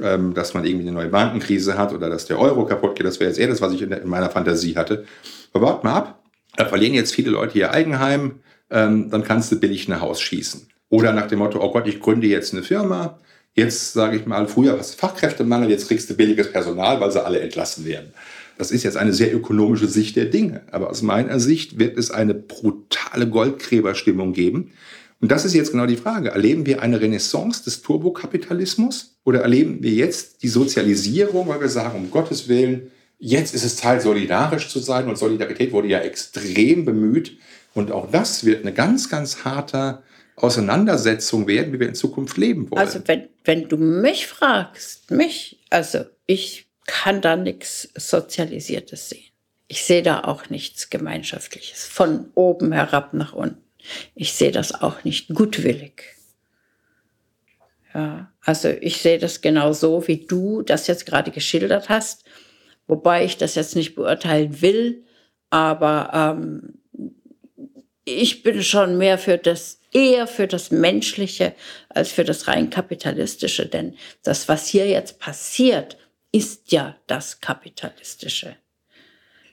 ähm, 0.00 0.32
dass 0.32 0.54
man 0.54 0.64
irgendwie 0.64 0.86
eine 0.86 0.96
neue 0.96 1.08
Bankenkrise 1.08 1.76
hat 1.76 1.92
oder 1.92 2.08
dass 2.08 2.26
der 2.26 2.38
Euro 2.38 2.64
kaputt 2.64 2.96
geht. 2.96 3.06
Das 3.06 3.20
wäre 3.20 3.28
jetzt 3.30 3.38
eher 3.38 3.48
das, 3.48 3.60
was 3.60 3.72
ich 3.72 3.82
in, 3.82 3.94
meiner 4.08 4.30
Fantasie 4.30 4.76
hatte. 4.76 5.04
Aber 5.52 5.66
warte 5.66 5.86
mal 5.86 5.94
ab, 5.94 6.22
da 6.56 6.64
verlieren 6.64 6.94
jetzt 6.94 7.14
viele 7.14 7.30
Leute 7.30 7.58
ihr 7.58 7.70
Eigenheim, 7.70 8.40
ähm, 8.70 9.10
dann 9.10 9.22
kannst 9.22 9.52
du 9.52 9.60
billig 9.60 9.88
ein 9.88 10.00
Haus 10.00 10.20
schießen. 10.20 10.68
Oder 10.88 11.12
nach 11.12 11.26
dem 11.26 11.40
Motto, 11.40 11.62
oh 11.62 11.70
Gott, 11.72 11.86
ich 11.86 12.00
gründe 12.00 12.26
jetzt 12.26 12.54
eine 12.54 12.62
Firma. 12.62 13.18
Jetzt 13.54 13.92
sage 13.92 14.16
ich 14.16 14.24
mal, 14.24 14.46
früher 14.46 14.78
was 14.78 14.94
Fachkräftemangel, 14.94 15.70
jetzt 15.70 15.88
kriegst 15.88 16.08
du 16.08 16.14
billiges 16.14 16.52
Personal, 16.52 17.00
weil 17.00 17.10
sie 17.10 17.22
alle 17.22 17.40
entlassen 17.40 17.84
werden. 17.84 18.14
Das 18.58 18.72
ist 18.72 18.82
jetzt 18.82 18.96
eine 18.96 19.12
sehr 19.12 19.34
ökonomische 19.34 19.86
Sicht 19.86 20.16
der 20.16 20.26
Dinge. 20.26 20.62
Aber 20.72 20.90
aus 20.90 21.00
meiner 21.00 21.38
Sicht 21.38 21.78
wird 21.78 21.96
es 21.96 22.10
eine 22.10 22.34
brutale 22.34 23.28
Goldgräberstimmung 23.28 24.32
geben. 24.32 24.72
Und 25.20 25.30
das 25.30 25.44
ist 25.44 25.54
jetzt 25.54 25.70
genau 25.70 25.86
die 25.86 25.96
Frage. 25.96 26.30
Erleben 26.30 26.66
wir 26.66 26.82
eine 26.82 27.00
Renaissance 27.00 27.62
des 27.64 27.82
Turbokapitalismus 27.82 29.16
oder 29.24 29.40
erleben 29.42 29.82
wir 29.82 29.92
jetzt 29.92 30.42
die 30.42 30.48
Sozialisierung, 30.48 31.48
weil 31.48 31.60
wir 31.60 31.68
sagen, 31.68 31.98
um 31.98 32.10
Gottes 32.10 32.48
Willen, 32.48 32.90
jetzt 33.18 33.54
ist 33.54 33.64
es 33.64 33.76
Zeit, 33.76 34.02
solidarisch 34.02 34.68
zu 34.68 34.80
sein 34.80 35.08
und 35.08 35.18
Solidarität 35.18 35.72
wurde 35.72 35.88
ja 35.88 36.00
extrem 36.00 36.84
bemüht. 36.84 37.38
Und 37.74 37.92
auch 37.92 38.10
das 38.10 38.44
wird 38.44 38.62
eine 38.62 38.72
ganz, 38.72 39.08
ganz 39.08 39.44
harte 39.44 40.02
Auseinandersetzung 40.34 41.46
werden, 41.46 41.72
wie 41.72 41.80
wir 41.80 41.88
in 41.88 41.94
Zukunft 41.94 42.36
leben 42.36 42.70
wollen. 42.70 42.80
Also 42.80 43.00
wenn, 43.06 43.28
wenn 43.44 43.68
du 43.68 43.76
mich 43.76 44.26
fragst, 44.26 45.10
mich, 45.10 45.60
also 45.70 46.00
ich 46.26 46.67
kann 46.88 47.20
da 47.20 47.36
nichts 47.36 47.90
Sozialisiertes 47.94 49.10
sehen. 49.10 49.30
Ich 49.68 49.84
sehe 49.84 50.02
da 50.02 50.24
auch 50.24 50.48
nichts 50.48 50.88
Gemeinschaftliches, 50.88 51.84
von 51.84 52.30
oben 52.34 52.72
herab 52.72 53.12
nach 53.12 53.34
unten. 53.34 53.62
Ich 54.14 54.32
sehe 54.32 54.50
das 54.50 54.72
auch 54.72 55.04
nicht 55.04 55.28
gutwillig. 55.28 56.16
Ja, 57.94 58.32
also 58.40 58.68
ich 58.68 59.02
sehe 59.02 59.18
das 59.18 59.42
genau 59.42 59.72
so, 59.72 60.08
wie 60.08 60.26
du 60.26 60.62
das 60.62 60.86
jetzt 60.86 61.04
gerade 61.04 61.30
geschildert 61.30 61.90
hast, 61.90 62.24
wobei 62.86 63.24
ich 63.24 63.36
das 63.36 63.54
jetzt 63.54 63.76
nicht 63.76 63.94
beurteilen 63.94 64.62
will, 64.62 65.04
aber 65.50 66.10
ähm, 66.14 66.80
ich 68.04 68.42
bin 68.42 68.62
schon 68.62 68.96
mehr 68.96 69.18
für 69.18 69.36
das, 69.36 69.80
eher 69.92 70.26
für 70.26 70.46
das 70.46 70.70
Menschliche 70.70 71.54
als 71.90 72.10
für 72.10 72.24
das 72.24 72.48
rein 72.48 72.70
kapitalistische, 72.70 73.66
denn 73.66 73.94
das, 74.22 74.48
was 74.48 74.66
hier 74.66 74.86
jetzt 74.86 75.18
passiert, 75.18 75.98
ist 76.38 76.70
ja 76.70 76.96
das 77.08 77.40
Kapitalistische. 77.40 78.56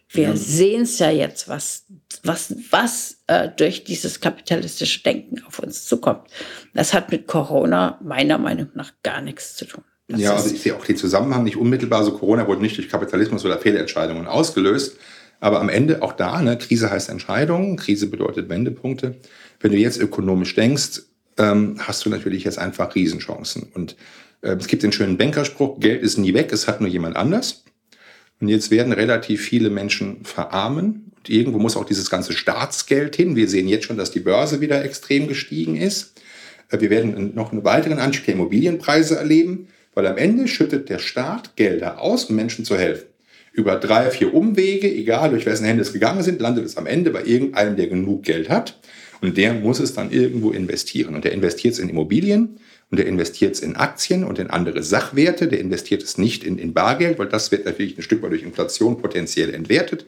Wir 0.10 0.30
ja. 0.30 0.36
sehen 0.36 0.84
es 0.84 1.00
ja 1.00 1.10
jetzt, 1.10 1.50
was, 1.50 1.86
was, 2.24 2.54
was 2.70 3.18
äh, 3.26 3.50
durch 3.58 3.84
dieses 3.84 4.22
kapitalistische 4.22 5.02
Denken 5.02 5.44
auf 5.48 5.58
uns 5.60 5.86
zukommt. 5.86 6.28
Das 6.76 6.94
hat 6.94 7.12
mit 7.12 7.26
Corona 7.26 8.00
meiner 8.04 8.38
Meinung 8.38 8.70
nach 8.76 8.94
gar 9.02 9.22
nichts 9.22 9.56
zu 9.56 9.66
tun. 9.66 9.84
Das 10.08 10.20
ja, 10.20 10.36
also 10.36 10.54
ich 10.54 10.62
sehe 10.62 10.76
auch 10.76 10.86
den 10.86 10.96
Zusammenhang 10.96 11.44
nicht 11.44 11.58
unmittelbar. 11.58 12.04
So 12.04 12.12
Corona 12.12 12.46
wurde 12.46 12.62
nicht 12.62 12.78
durch 12.78 12.88
Kapitalismus 12.88 13.44
oder 13.44 13.58
Fehlentscheidungen 13.58 14.28
ausgelöst. 14.28 14.98
Aber 15.40 15.60
am 15.60 15.70
Ende 15.70 16.04
auch 16.04 16.14
da, 16.14 16.40
ne, 16.42 16.58
Krise 16.58 16.92
heißt 16.92 17.10
Entscheidungen, 17.10 17.76
Krise 17.76 18.08
bedeutet 18.08 18.48
Wendepunkte. 18.48 19.16
Wenn 19.60 19.72
du 19.72 19.78
jetzt 19.78 19.98
ökonomisch 19.98 20.54
denkst, 20.54 21.02
ähm, 21.38 21.78
hast 21.80 22.06
du 22.06 22.10
natürlich 22.12 22.44
jetzt 22.44 22.60
einfach 22.60 22.94
Riesenchancen. 22.94 23.64
Und 23.74 23.96
es 24.54 24.68
gibt 24.68 24.84
den 24.84 24.92
schönen 24.92 25.18
Bankerspruch, 25.18 25.80
Geld 25.80 26.04
ist 26.04 26.18
nie 26.18 26.34
weg, 26.34 26.52
es 26.52 26.68
hat 26.68 26.82
nur 26.82 26.90
jemand 26.90 27.16
anders. 27.16 27.64
Und 28.40 28.50
jetzt 28.50 28.70
werden 28.70 28.94
relativ 28.94 29.42
viele 29.42 29.70
Menschen 29.70 30.24
verarmen. 30.24 31.12
Und 31.18 31.30
irgendwo 31.30 31.58
muss 31.58 31.78
auch 31.78 31.86
dieses 31.86 32.10
ganze 32.10 32.34
Staatsgeld 32.34 33.16
hin. 33.16 33.36
Wir 33.36 33.48
sehen 33.48 33.68
jetzt 33.68 33.86
schon, 33.86 33.98
dass 33.98 34.12
die 34.12 34.20
Börse 34.20 34.62
wieder 34.62 34.84
extrem 34.84 35.28
gestiegen 35.28 35.76
ist. 35.76 36.22
Äh, 36.70 36.80
wir 36.82 36.90
werden 36.90 37.34
noch 37.34 37.52
einen 37.52 37.64
weiteren 37.64 38.00
Anstieg 38.00 38.26
der 38.26 38.36
Immobilienpreise 38.36 39.18
erleben, 39.18 39.68
weil 39.94 40.06
am 40.08 40.18
Ende 40.18 40.48
schüttet 40.48 40.90
der 40.90 41.00
Staat 41.00 41.56
Gelder 41.56 42.02
aus, 42.02 42.26
um 42.26 42.36
Menschen 42.36 42.66
zu 42.66 42.78
helfen. 42.78 43.06
Über 43.54 43.78
drei, 43.78 44.12
vier 44.12 44.34
Umwege, 44.34 44.94
egal 44.94 45.30
durch 45.30 45.46
wessen 45.46 45.66
Hände 45.66 45.82
es 45.82 45.94
gegangen 45.94 46.24
sind, 46.24 46.42
landet 46.42 46.66
es 46.66 46.76
am 46.76 46.86
Ende 46.86 47.12
bei 47.12 47.24
irgendeinem, 47.24 47.78
der 47.78 47.88
genug 47.88 48.24
Geld 48.24 48.50
hat. 48.50 48.78
Und 49.22 49.38
der 49.38 49.54
muss 49.54 49.80
es 49.80 49.94
dann 49.94 50.12
irgendwo 50.12 50.52
investieren. 50.52 51.16
Und 51.16 51.24
der 51.24 51.32
investiert 51.32 51.74
es 51.74 51.80
in 51.80 51.88
Immobilien, 51.88 52.60
und 52.92 52.98
der 53.00 53.08
investiert 53.08 53.56
es 53.56 53.62
in 53.62 53.76
Aktien 53.76 54.24
und 54.24 54.40
in 54.40 54.50
andere 54.50 54.84
Sachwerte, 54.84 55.48
der 55.48 55.60
investiert 55.60 56.04
es 56.04 56.18
nicht 56.18 56.44
in, 56.44 56.58
in 56.58 56.74
Bargeld, 56.74 57.18
weil 57.18 57.28
das 57.28 57.52
wird 57.52 57.66
natürlich 57.66 57.98
ein 57.98 58.04
Stück 58.04 58.22
weit 58.22 58.32
durch 58.32 58.44
Inflation 58.44 59.02
potenziell 59.02 59.54
entwertet. 59.54 60.06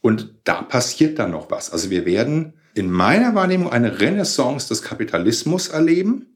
Und 0.00 0.34
da 0.44 0.62
passiert 0.62 1.18
dann 1.18 1.32
noch 1.32 1.50
was. 1.50 1.70
Also 1.70 1.90
wir 1.90 2.06
werden 2.06 2.54
in 2.74 2.90
meiner 2.90 3.34
Wahrnehmung 3.34 3.70
eine 3.70 4.00
Renaissance 4.00 4.68
des 4.68 4.82
Kapitalismus 4.82 5.68
erleben, 5.68 6.26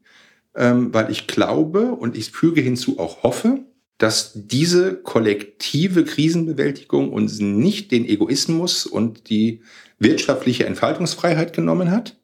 ähm, 0.56 0.92
weil 0.92 1.10
ich 1.10 1.28
glaube 1.28 1.92
und 1.92 2.16
ich 2.16 2.32
füge 2.32 2.60
hinzu 2.60 2.98
auch 2.98 3.22
hoffe, 3.22 3.60
dass 3.98 4.32
diese 4.34 4.96
kollektive 4.96 6.04
Krisenbewältigung 6.04 7.12
uns 7.12 7.38
nicht 7.38 7.92
den 7.92 8.04
Egoismus 8.04 8.84
und 8.84 9.30
die 9.30 9.60
wirtschaftliche 10.00 10.66
Entfaltungsfreiheit 10.66 11.52
genommen 11.52 11.92
hat, 11.92 12.16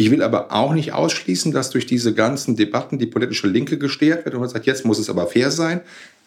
ich 0.00 0.12
will 0.12 0.22
aber 0.22 0.52
auch 0.52 0.74
nicht 0.74 0.92
ausschließen, 0.92 1.50
dass 1.50 1.70
durch 1.70 1.84
diese 1.84 2.14
ganzen 2.14 2.54
Debatten 2.54 2.98
die 2.98 3.06
politische 3.06 3.48
Linke 3.48 3.78
gestärkt 3.78 4.24
wird 4.24 4.34
und 4.36 4.40
man 4.40 4.48
sagt, 4.48 4.64
jetzt 4.64 4.84
muss 4.84 5.00
es 5.00 5.10
aber 5.10 5.26
fair 5.26 5.50
sein. 5.50 5.80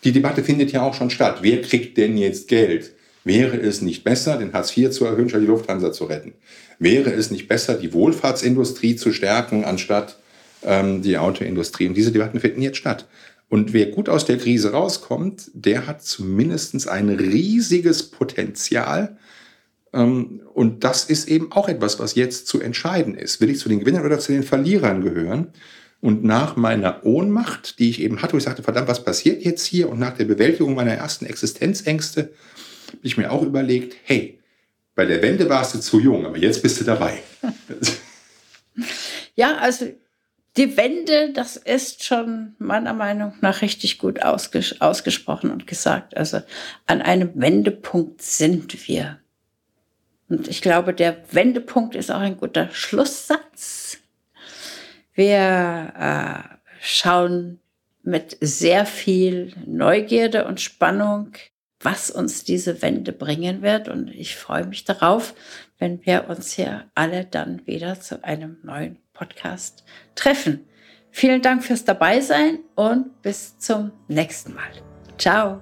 Die 0.04 0.12
Debatte 0.12 0.44
findet 0.44 0.74
ja 0.74 0.82
auch 0.82 0.94
schon 0.94 1.10
statt. 1.10 1.38
Wer 1.42 1.62
kriegt 1.62 1.98
denn 1.98 2.18
jetzt 2.18 2.50
Geld? 2.50 2.92
Wäre 3.24 3.56
es 3.56 3.82
nicht 3.82 4.04
besser, 4.04 4.38
den 4.38 4.52
Hartz 4.52 4.76
IV 4.76 4.92
zu 4.92 5.06
erhöhen, 5.06 5.30
statt 5.30 5.42
die 5.42 5.48
Lufthansa 5.48 5.94
zu 5.94 6.04
retten? 6.04 6.34
Wäre 6.80 7.14
es 7.14 7.32
nicht 7.32 7.48
besser, 7.48 7.76
die 7.76 7.94
Wohlfahrtsindustrie 7.94 8.98
zu 8.98 9.14
stärken, 9.14 9.64
anstatt 9.64 10.18
ähm, 10.64 11.02
die 11.02 11.18
Autoindustrie? 11.18 11.88
Und 11.88 11.94
diese 11.94 12.12
Debatten 12.12 12.42
finden 12.42 12.62
jetzt 12.62 12.78
statt. 12.78 13.08
Und 13.48 13.72
wer 13.72 13.86
gut 13.86 14.10
aus 14.10 14.26
der 14.26 14.38
Krise 14.38 14.74
rauskommt, 14.74 15.50
der 15.54 15.88
hat 15.88 16.04
zumindest 16.04 16.90
ein 16.90 17.08
riesiges 17.08 18.04
Potenzial, 18.04 19.16
und 19.92 20.84
das 20.84 21.04
ist 21.06 21.28
eben 21.28 21.52
auch 21.52 21.68
etwas, 21.68 22.00
was 22.00 22.16
jetzt 22.16 22.48
zu 22.48 22.62
entscheiden 22.62 23.16
ist. 23.16 23.42
Will 23.42 23.50
ich 23.50 23.60
zu 23.60 23.68
den 23.68 23.80
Gewinnern 23.80 24.06
oder 24.06 24.20
zu 24.20 24.32
den 24.32 24.44
Verlierern 24.44 25.02
gehören? 25.02 25.50
Und 26.00 26.24
nach 26.24 26.56
meiner 26.56 27.06
Ohnmacht, 27.06 27.78
die 27.78 27.90
ich 27.90 28.02
eben 28.02 28.22
hatte, 28.22 28.34
wo 28.34 28.38
ich 28.38 28.44
sagte, 28.44 28.64
verdammt, 28.64 28.88
was 28.88 29.04
passiert 29.04 29.44
jetzt 29.44 29.66
hier? 29.66 29.90
Und 29.90 30.00
nach 30.00 30.16
der 30.18 30.26
Bewältigung 30.26 30.74
meiner 30.74 30.94
ersten 30.94 31.26
Existenzängste, 31.26 32.32
habe 32.88 33.00
ich 33.04 33.18
mir 33.18 33.32
auch 33.32 33.44
überlegt, 33.44 33.96
hey, 34.04 34.40
bei 34.96 35.06
der 35.06 35.22
Wende 35.22 35.48
warst 35.48 35.76
du 35.76 35.80
zu 35.80 36.00
jung, 36.00 36.26
aber 36.26 36.38
jetzt 36.38 36.64
bist 36.64 36.80
du 36.80 36.86
dabei. 36.86 37.20
ja, 39.36 39.58
also 39.58 39.94
die 40.58 40.76
Wende, 40.76 41.32
das 41.32 41.56
ist 41.56 42.04
schon 42.04 42.56
meiner 42.60 42.94
Meinung 42.94 43.34
nach 43.42 43.62
richtig 43.62 44.00
gut 44.00 44.22
ausges 44.22 44.82
ausgesprochen 44.82 45.50
und 45.50 45.68
gesagt. 45.68 46.18
Also 46.18 46.42
an 46.88 47.02
einem 47.02 47.32
Wendepunkt 47.36 48.22
sind 48.22 48.88
wir. 48.88 49.21
Und 50.32 50.48
ich 50.48 50.62
glaube, 50.62 50.94
der 50.94 51.18
Wendepunkt 51.34 51.94
ist 51.94 52.10
auch 52.10 52.22
ein 52.22 52.38
guter 52.38 52.70
Schlusssatz. 52.72 53.98
Wir 55.14 55.94
äh, 56.00 56.56
schauen 56.80 57.60
mit 58.02 58.38
sehr 58.40 58.86
viel 58.86 59.54
Neugierde 59.66 60.46
und 60.46 60.62
Spannung, 60.62 61.34
was 61.82 62.10
uns 62.10 62.46
diese 62.46 62.82
Wende 62.82 63.12
bringen 63.12 63.62
wird. 63.62 63.90
Und 63.90 64.08
ich 64.08 64.38
freue 64.38 64.66
mich 64.66 64.86
darauf, 64.86 65.36
wenn 65.80 66.06
wir 66.06 66.30
uns 66.30 66.54
hier 66.54 66.86
alle 66.96 67.26
dann 67.26 67.68
wieder 67.68 68.00
zu 68.00 68.24
einem 68.24 68.56
neuen 68.64 69.00
Podcast 69.12 69.84
treffen. 70.16 70.66
Vielen 71.10 71.42
Dank 71.42 71.62
fürs 71.66 71.84
Dabeisein 71.84 72.60
und 72.76 73.22
bis 73.22 73.60
zum 73.60 73.92
nächsten 74.08 74.54
Mal. 74.54 74.72
Ciao. 75.18 75.62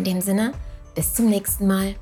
In 0.00 0.04
dem 0.04 0.22
Sinne, 0.22 0.54
bis 0.94 1.12
zum 1.12 1.28
nächsten 1.28 1.66
Mal. 1.66 1.94